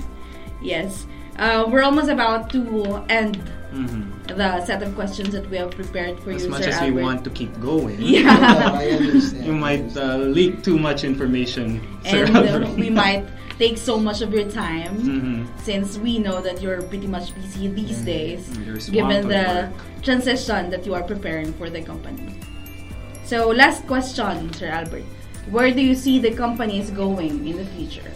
Yes. 0.62 1.05
Uh, 1.38 1.65
we're 1.69 1.81
almost 1.84 2.10
about 2.10 2.50
to 2.51 3.03
end 3.10 3.41
Mhm. 3.74 4.03
the 4.39 4.63
set 4.65 4.81
of 4.81 4.95
questions 4.95 5.31
that 5.34 5.50
we 5.51 5.57
have 5.57 5.72
prepared 5.72 6.17
for 6.22 6.31
As 6.31 6.43
you, 6.43 6.48
As 6.48 6.51
much 6.51 6.63
Sir 6.63 6.69
as 6.69 6.75
Albert. 6.79 6.95
we 6.95 7.01
want 7.03 7.24
to 7.25 7.29
keep 7.31 7.60
going, 7.60 7.98
Yeah. 8.00 8.72
I 8.79 8.88
understand. 8.91 9.45
you 9.45 9.51
might 9.53 9.98
uh, 9.98 10.15
leak 10.38 10.63
too 10.63 10.77
much 10.79 11.03
information, 11.03 11.81
Sir 12.10 12.24
and 12.24 12.38
uh, 12.38 12.69
we 12.77 12.89
might 12.89 13.25
take 13.60 13.77
so 13.77 13.98
much 14.00 14.22
of 14.22 14.34
your 14.34 14.48
time 14.50 14.95
Mhm. 14.95 15.48
since 15.67 15.98
we 15.98 16.19
know 16.19 16.39
that 16.41 16.62
you're 16.62 16.81
pretty 16.84 17.07
much 17.07 17.36
busy 17.36 17.67
these 17.67 18.00
Mm, 18.01 18.05
days 18.05 18.41
given 18.91 19.27
the 19.27 19.45
work. 19.67 20.01
transition 20.03 20.69
that 20.72 20.86
you 20.86 20.93
are 20.95 21.03
preparing 21.03 21.51
for 21.60 21.69
the 21.69 21.81
company. 21.81 22.31
So 23.25 23.50
last 23.50 23.88
question, 23.88 24.53
Sir 24.53 24.70
Albert. 24.70 25.01
Where 25.50 25.74
do 25.74 25.82
you 25.82 25.96
see 25.96 26.20
the 26.20 26.29
company 26.29 26.77
is 26.79 26.91
going 26.91 27.41
in 27.48 27.58
the 27.58 27.65
future? 27.74 28.12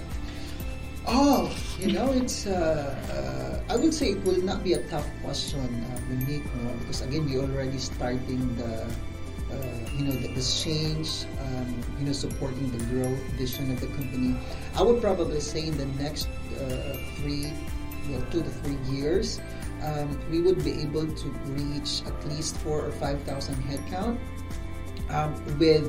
Oh, 1.08 1.50
you 1.80 1.94
know, 1.94 2.14
it's. 2.14 2.46
Uh, 2.46 2.94
uh, 3.10 3.74
I 3.74 3.76
would 3.76 3.94
say 3.94 4.14
it 4.14 4.24
will 4.24 4.42
not 4.46 4.64
be 4.64 4.74
a 4.74 4.86
tough 4.86 5.10
question, 5.24 5.66
uh, 5.66 6.00
Monique, 6.14 6.46
no? 6.62 6.74
because 6.78 7.02
again, 7.02 7.26
we 7.26 7.40
already 7.40 7.80
starting 7.80 8.56
the, 8.56 8.86
uh, 8.86 9.58
you 9.98 10.06
know, 10.06 10.14
the, 10.14 10.30
the 10.30 10.46
change, 10.46 11.26
um, 11.42 11.82
you 11.98 12.06
know, 12.06 12.14
supporting 12.14 12.70
the 12.70 12.84
growth 12.94 13.18
vision 13.34 13.72
of 13.72 13.82
the 13.82 13.90
company. 13.98 14.38
I 14.76 14.84
would 14.84 15.02
probably 15.02 15.40
say 15.40 15.66
in 15.66 15.78
the 15.78 15.90
next 15.98 16.30
uh, 16.54 16.98
three, 17.18 17.52
well, 18.10 18.22
two 18.30 18.44
to 18.44 18.50
three 18.62 18.78
years, 18.94 19.42
um, 19.82 20.20
we 20.30 20.42
would 20.42 20.64
be 20.64 20.82
able 20.82 21.08
to 21.10 21.28
reach 21.58 22.06
at 22.06 22.14
least 22.30 22.58
four 22.58 22.86
or 22.86 22.92
five 22.92 23.18
thousand 23.24 23.56
headcount 23.66 24.18
um, 25.10 25.34
with 25.58 25.86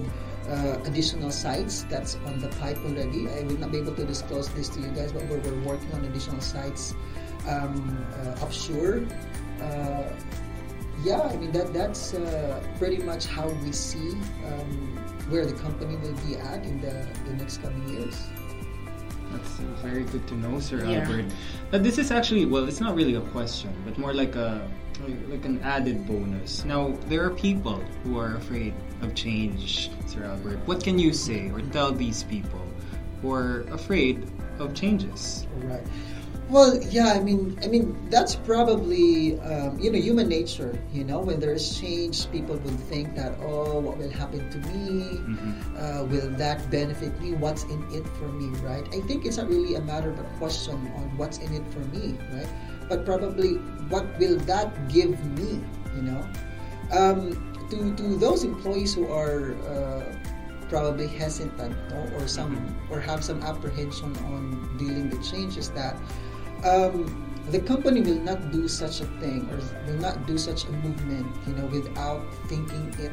uh, 0.48 0.78
additional 0.84 1.30
sites 1.30 1.84
that's 1.84 2.16
on 2.26 2.40
the 2.40 2.48
pipe 2.60 2.78
already. 2.78 3.28
I 3.28 3.42
will 3.42 3.58
not 3.58 3.72
be 3.72 3.78
able 3.78 3.94
to 3.94 4.04
disclose 4.04 4.48
this 4.50 4.68
to 4.70 4.80
you 4.80 4.88
guys, 4.88 5.12
but 5.12 5.26
we're, 5.26 5.38
we're 5.38 5.62
working 5.62 5.92
on 5.92 6.04
additional 6.04 6.40
sites 6.40 6.94
um, 7.48 8.04
uh, 8.14 8.44
offshore. 8.44 9.06
Uh, 9.60 10.12
yeah, 11.04 11.20
I 11.20 11.36
mean 11.36 11.52
that 11.52 11.72
that's 11.72 12.14
uh, 12.14 12.62
pretty 12.78 12.98
much 12.98 13.26
how 13.26 13.48
we 13.48 13.72
see 13.72 14.10
um, 14.46 14.96
where 15.28 15.46
the 15.46 15.54
company 15.54 15.96
will 15.96 16.16
be 16.26 16.36
at 16.36 16.64
in 16.64 16.80
the, 16.80 17.06
the 17.24 17.34
next 17.34 17.62
coming 17.62 17.88
years. 17.88 18.16
That's 19.32 19.50
very 19.82 20.04
good 20.04 20.26
to 20.28 20.34
know, 20.34 20.60
Sir 20.60 20.84
Yeah. 20.84 21.00
Albert. 21.00 21.26
But 21.70 21.82
this 21.82 21.98
is 21.98 22.10
actually 22.10 22.46
well, 22.46 22.66
it's 22.68 22.80
not 22.80 22.94
really 22.94 23.14
a 23.14 23.20
question, 23.32 23.70
but 23.84 23.96
more 23.98 24.12
like 24.12 24.34
a 24.36 24.66
like 25.28 25.44
an 25.44 25.60
added 25.62 26.06
bonus. 26.06 26.64
Now 26.64 26.92
there 27.08 27.24
are 27.24 27.30
people 27.30 27.80
who 28.04 28.18
are 28.18 28.36
afraid 28.36 28.74
of 29.02 29.14
change, 29.14 29.90
Sir 30.06 30.24
Albert. 30.24 30.58
What 30.66 30.84
can 30.84 30.98
you 30.98 31.12
say 31.12 31.50
or 31.50 31.60
tell 31.72 31.92
these 31.92 32.22
people 32.24 32.60
who 33.22 33.32
are 33.32 33.62
afraid 33.72 34.28
of 34.58 34.74
changes? 34.74 35.46
Right. 35.64 35.86
Well, 36.50 36.82
yeah, 36.90 37.14
I 37.14 37.20
mean, 37.20 37.56
I 37.62 37.68
mean 37.68 37.94
that's 38.10 38.34
probably 38.34 39.38
um, 39.38 39.78
you 39.78 39.86
know 39.90 39.98
human 39.98 40.28
nature. 40.28 40.74
You 40.92 41.04
know, 41.04 41.20
when 41.20 41.38
there 41.38 41.54
is 41.54 41.78
change, 41.78 42.26
people 42.32 42.56
will 42.58 42.80
think 42.90 43.14
that 43.14 43.38
oh, 43.40 43.78
what 43.78 43.98
will 43.98 44.10
happen 44.10 44.50
to 44.50 44.58
me? 44.74 45.22
Mhm. 45.22 45.54
Uh, 45.78 46.04
will 46.10 46.26
that 46.42 46.58
benefit 46.68 47.14
me? 47.22 47.38
What's 47.38 47.62
in 47.70 47.78
it 47.94 48.02
for 48.18 48.26
me? 48.34 48.50
Right? 48.66 48.82
I 48.90 48.98
think 49.06 49.26
it's 49.26 49.38
not 49.38 49.46
really 49.48 49.76
a 49.76 49.80
matter 49.80 50.10
of 50.10 50.18
a 50.18 50.26
question 50.42 50.74
on 50.98 51.14
what's 51.16 51.38
in 51.38 51.54
it 51.54 51.62
for 51.70 51.86
me, 51.94 52.18
right? 52.34 52.50
But 52.88 53.06
probably 53.06 53.62
what 53.86 54.10
will 54.18 54.36
that 54.50 54.74
give 54.90 55.14
me? 55.38 55.62
You 55.94 56.02
know, 56.02 56.22
um, 56.90 57.30
to 57.70 57.94
to 57.94 58.04
those 58.18 58.42
employees 58.42 58.92
who 58.94 59.06
are. 59.06 59.54
Uh, 59.70 60.02
probably 60.70 61.08
hesitant 61.08 61.74
no? 61.90 61.98
or 62.14 62.28
some 62.28 62.54
or 62.94 63.00
have 63.00 63.24
some 63.26 63.42
apprehension 63.42 64.14
on 64.30 64.54
dealing 64.78 65.10
with 65.10 65.18
changes 65.18 65.68
that 65.70 65.98
um, 66.64 67.26
the 67.50 67.60
company 67.60 68.00
will 68.00 68.20
not 68.20 68.52
do 68.52 68.68
such 68.68 69.00
a 69.00 69.06
thing 69.18 69.48
or 69.50 69.58
will 69.86 70.00
not 70.00 70.26
do 70.26 70.38
such 70.38 70.64
a 70.64 70.72
movement 70.84 71.26
you 71.46 71.54
know 71.54 71.66
without 71.66 72.22
thinking 72.46 72.94
it 72.98 73.12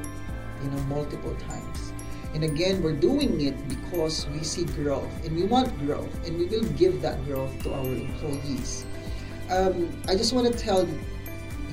you 0.64 0.70
know 0.70 0.82
multiple 0.84 1.36
times. 1.48 1.94
And 2.34 2.44
again 2.44 2.84
we're 2.84 3.00
doing 3.00 3.42
it 3.42 3.56
because 3.68 4.28
we 4.30 4.44
see 4.44 4.66
growth 4.66 5.10
and 5.26 5.36
we 5.36 5.44
want 5.44 5.78
growth 5.80 6.14
and 6.26 6.38
we 6.38 6.46
will 6.46 6.68
give 6.78 7.02
that 7.02 7.24
growth 7.26 7.52
to 7.64 7.74
our 7.74 7.86
employees. 7.86 8.86
Um, 9.50 9.90
i 10.10 10.16
just 10.16 10.34
want 10.34 10.52
to 10.52 10.52
tell 10.52 10.86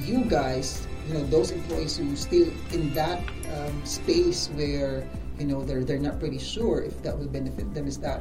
you 0.00 0.24
guys 0.26 0.86
you 1.08 1.14
know 1.14 1.24
those 1.26 1.50
employees 1.50 1.96
who 1.96 2.14
still 2.14 2.48
in 2.72 2.94
that 2.94 3.18
um, 3.56 3.84
space 3.84 4.48
where 4.54 5.06
you 5.38 5.46
know 5.46 5.62
they're 5.62 5.84
they're 5.84 5.98
not 5.98 6.20
pretty 6.20 6.38
sure 6.38 6.82
if 6.82 7.02
that 7.02 7.18
will 7.18 7.26
benefit 7.26 7.74
them 7.74 7.86
is 7.86 7.98
that 7.98 8.20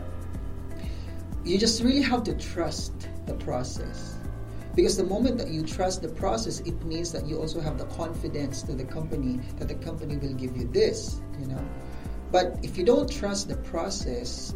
you 1.43 1.57
just 1.57 1.83
really 1.83 2.01
have 2.01 2.23
to 2.23 2.33
trust 2.35 3.09
the 3.25 3.33
process. 3.35 4.17
Because 4.75 4.97
the 4.97 5.03
moment 5.03 5.37
that 5.37 5.49
you 5.49 5.63
trust 5.63 6.01
the 6.01 6.09
process 6.09 6.59
it 6.61 6.81
means 6.83 7.11
that 7.11 7.27
you 7.27 7.37
also 7.37 7.61
have 7.61 7.77
the 7.77 7.85
confidence 7.85 8.63
to 8.63 8.73
the 8.73 8.83
company 8.83 9.39
that 9.59 9.67
the 9.67 9.75
company 9.75 10.17
will 10.17 10.33
give 10.33 10.57
you 10.57 10.67
this 10.67 11.21
you 11.39 11.47
know. 11.47 11.63
But 12.31 12.57
if 12.63 12.77
you 12.77 12.83
don't 12.83 13.09
trust 13.09 13.47
the 13.47 13.57
process 13.57 14.55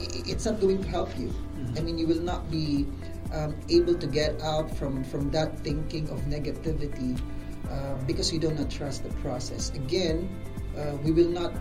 it's 0.00 0.44
not 0.44 0.60
going 0.60 0.82
to 0.82 0.88
help 0.88 1.18
you. 1.18 1.34
I 1.76 1.80
mean 1.80 1.98
you 1.98 2.06
will 2.06 2.22
not 2.22 2.50
be 2.50 2.86
um, 3.32 3.56
able 3.68 3.94
to 3.94 4.06
get 4.06 4.40
out 4.42 4.70
from 4.76 5.04
from 5.04 5.30
that 5.32 5.58
thinking 5.60 6.08
of 6.10 6.20
negativity 6.22 7.20
uh, 7.70 7.94
because 8.06 8.32
you 8.32 8.38
do 8.38 8.50
not 8.52 8.70
trust 8.70 9.02
the 9.02 9.10
process. 9.20 9.70
Again 9.74 10.28
uh, 10.78 10.96
we 11.02 11.10
will 11.10 11.28
not 11.28 11.52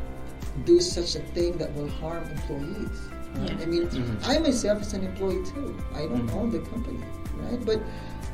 do 0.66 0.80
such 0.80 1.16
a 1.16 1.20
thing 1.34 1.58
that 1.58 1.74
will 1.76 1.90
harm 1.90 2.24
employees? 2.30 3.10
Yeah. 3.36 3.58
i 3.62 3.66
mean 3.66 3.88
Mhm. 3.88 4.28
i 4.28 4.38
myself 4.40 4.82
is 4.82 4.94
an 4.94 5.04
employee 5.06 5.44
too 5.54 5.76
i 5.96 6.02
don't 6.08 6.28
Mhm. 6.28 6.36
own 6.36 6.50
the 6.50 6.60
company 6.72 7.00
right 7.44 7.62
but 7.66 7.80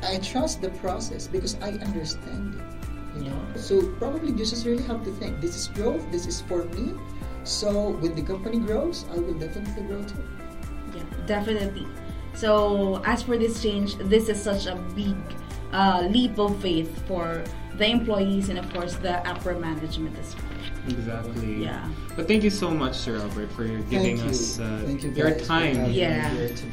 i 0.02 0.18
trust 0.18 0.60
the 0.62 0.70
process 0.82 1.26
because 1.28 1.56
i 1.62 1.70
understand 1.88 2.54
it 2.54 3.18
you 3.18 3.24
know 3.30 3.38
so 3.54 3.80
probably 3.98 4.30
you 4.30 4.36
just 4.36 4.64
really 4.66 4.82
have 4.84 5.04
to 5.04 5.12
think 5.20 5.40
this 5.40 5.54
is 5.56 5.68
growth 5.68 6.04
this 6.12 6.26
is 6.26 6.40
for 6.48 6.64
me 6.76 6.92
so 7.44 7.90
when 8.00 8.14
the 8.14 8.22
company 8.22 8.58
grows 8.58 9.04
i 9.14 9.18
will 9.18 9.34
definitely 9.34 9.82
grow 9.84 10.02
too 10.02 10.24
Yeah, 10.96 11.02
definitely. 11.26 11.86
So, 12.32 13.02
as 13.04 13.22
for 13.22 13.36
this 13.36 13.60
change, 13.62 13.96
this 14.08 14.28
is 14.32 14.40
such 14.40 14.64
a 14.66 14.76
big 14.94 15.16
uh, 15.72 16.08
leap 16.08 16.38
of 16.38 16.56
faith 16.62 16.88
for 17.08 17.44
the 17.76 17.86
employees 17.86 18.48
and, 18.48 18.58
of 18.58 18.64
course, 18.72 18.94
the 18.96 19.14
upper 19.28 19.52
management 19.58 20.16
as 20.18 20.32
well. 20.36 20.45
Exactly. 20.88 21.62
Yeah. 21.62 21.88
But 22.16 22.28
thank 22.28 22.42
you 22.44 22.50
so 22.50 22.70
much, 22.70 22.94
Sir 22.96 23.16
Albert, 23.18 23.50
for 23.52 23.64
giving 23.64 24.16
Thank 24.16 24.24
you. 24.24 24.30
us 24.30 24.58
uh, 24.60 24.82
Thank 24.86 25.02
you 25.02 25.10
your 25.12 25.30
guys 25.30 25.40
for 25.40 25.46
time. 25.46 25.74
having 25.76 25.94
Yeah. 25.94 26.30
here 26.30 26.48
to 26.48 26.54
to 26.54 26.66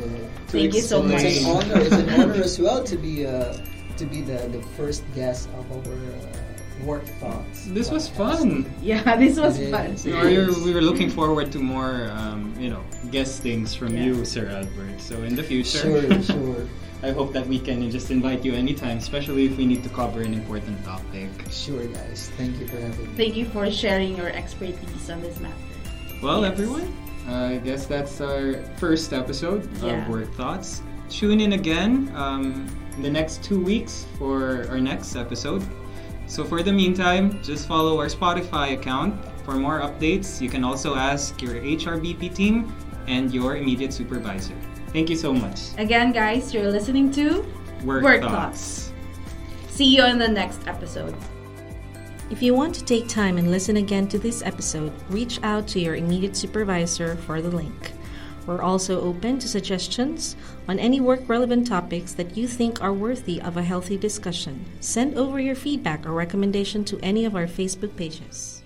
Thank 0.47 0.73
you 0.73 0.81
so 0.81 1.03
explain. 1.05 1.25
It's 1.25 1.45
an 1.45 1.53
much. 1.53 1.65
honor. 1.65 1.81
It's 1.81 1.95
an 1.95 2.09
honor 2.21 2.33
as 2.43 2.59
well 2.59 2.83
to 2.83 2.95
be 2.97 3.25
uh, 3.25 3.57
to 3.97 4.05
be 4.05 4.21
the, 4.21 4.37
the 4.49 4.61
first 4.77 5.03
guest 5.15 5.49
of 5.59 5.65
our 5.71 5.93
uh, 5.93 6.85
work 6.85 7.05
thoughts. 7.21 7.65
This 7.67 7.91
was 7.91 8.07
fun. 8.09 8.65
Yeah, 8.81 9.15
this 9.23 9.37
was 9.39 9.59
It 9.59 9.71
fun. 9.71 9.91
is. 9.91 10.05
We 10.05 10.11
were, 10.13 10.51
we 10.65 10.73
were 10.73 10.81
looking 10.81 11.09
forward 11.09 11.51
to 11.53 11.59
more, 11.59 12.09
um, 12.11 12.53
you 12.59 12.69
know, 12.69 12.83
guestings 13.11 13.73
from 13.75 13.95
Yeah. 13.95 14.05
you, 14.05 14.25
Sir 14.25 14.47
Albert. 14.49 14.99
So 14.99 15.21
in 15.23 15.35
the 15.35 15.43
future, 15.43 15.79
Sure, 15.79 16.21
sure, 16.23 16.67
I 17.03 17.11
hope 17.11 17.33
that 17.33 17.45
we 17.45 17.59
can 17.59 17.91
just 17.91 18.11
invite 18.11 18.45
you 18.45 18.53
anytime, 18.53 18.97
especially 18.97 19.45
if 19.45 19.57
we 19.57 19.65
need 19.65 19.83
to 19.83 19.89
cover 19.89 20.21
an 20.21 20.33
important 20.33 20.83
topic. 20.85 21.29
sure, 21.51 21.85
guys. 21.87 22.31
Thank 22.37 22.59
you 22.59 22.67
for 22.67 22.77
having 22.79 23.07
me. 23.11 23.17
Thank 23.17 23.35
you 23.35 23.45
for 23.45 23.69
sharing 23.69 24.15
your 24.15 24.29
expertise 24.29 25.09
on 25.09 25.21
this 25.21 25.37
matter. 25.39 25.53
Well, 26.21 26.43
Yes. 26.43 26.51
everyone, 26.53 26.93
I 27.27 27.57
guess 27.57 27.85
that's 27.85 28.21
our 28.21 28.55
first 28.77 29.11
episode 29.11 29.67
Yeah. 29.83 30.03
of 30.03 30.07
Work 30.09 30.31
Thoughts. 30.35 30.81
Tune 31.09 31.41
in 31.41 31.53
again 31.53 32.09
um, 32.15 32.65
in 32.95 33.01
the 33.03 33.09
next 33.11 33.43
two 33.43 33.59
weeks 33.61 34.05
for 34.17 34.65
our 34.69 34.79
next 34.79 35.15
episode. 35.17 35.61
So, 36.27 36.45
for 36.45 36.63
the 36.63 36.71
meantime, 36.71 37.43
just 37.43 37.67
follow 37.67 37.99
our 37.99 38.07
Spotify 38.07 38.73
account 38.79 39.13
for 39.43 39.55
more 39.55 39.81
updates. 39.81 40.39
You 40.39 40.49
can 40.49 40.63
also 40.63 40.95
ask 40.95 41.41
your 41.41 41.55
HRBP 41.55 42.33
team 42.33 42.71
and 43.07 43.33
your 43.33 43.57
immediate 43.57 43.93
supervisor. 43.93 44.55
Thank 44.87 45.09
you 45.09 45.15
so 45.15 45.33
much. 45.33 45.59
Again, 45.77 46.11
guys, 46.11 46.53
you're 46.53 46.71
listening 46.71 47.11
to 47.11 47.45
Work, 47.83 48.03
Work 48.03 48.21
Thoughts. 48.21 48.91
See 49.69 49.95
you 49.95 50.05
in 50.05 50.17
the 50.17 50.27
next 50.27 50.67
episode. 50.67 51.15
If 52.29 52.41
you 52.41 52.53
want 52.53 52.73
to 52.75 52.85
take 52.85 53.07
time 53.07 53.37
and 53.37 53.51
listen 53.51 53.77
again 53.77 54.07
to 54.07 54.17
this 54.17 54.41
episode, 54.41 54.93
reach 55.09 55.39
out 55.43 55.67
to 55.69 55.79
your 55.79 55.95
immediate 55.95 56.35
supervisor 56.35 57.15
for 57.15 57.41
the 57.41 57.49
link. 57.49 57.91
We're 58.45 58.61
also 58.61 59.01
open 59.01 59.39
to 59.39 59.47
suggestions 59.47 60.35
on 60.67 60.79
any 60.79 60.99
work 60.99 61.27
relevant 61.29 61.67
topics 61.67 62.13
that 62.13 62.35
you 62.35 62.47
think 62.47 62.81
are 62.81 62.93
worthy 62.93 63.41
of 63.41 63.57
a 63.57 63.63
healthy 63.63 63.97
discussion. 63.97 64.65
Send 64.79 65.17
over 65.17 65.39
your 65.39 65.55
feedback 65.55 66.05
or 66.05 66.11
recommendation 66.11 66.83
to 66.85 66.99
any 67.01 67.25
of 67.25 67.35
our 67.35 67.47
Facebook 67.47 67.95
pages. 67.95 68.62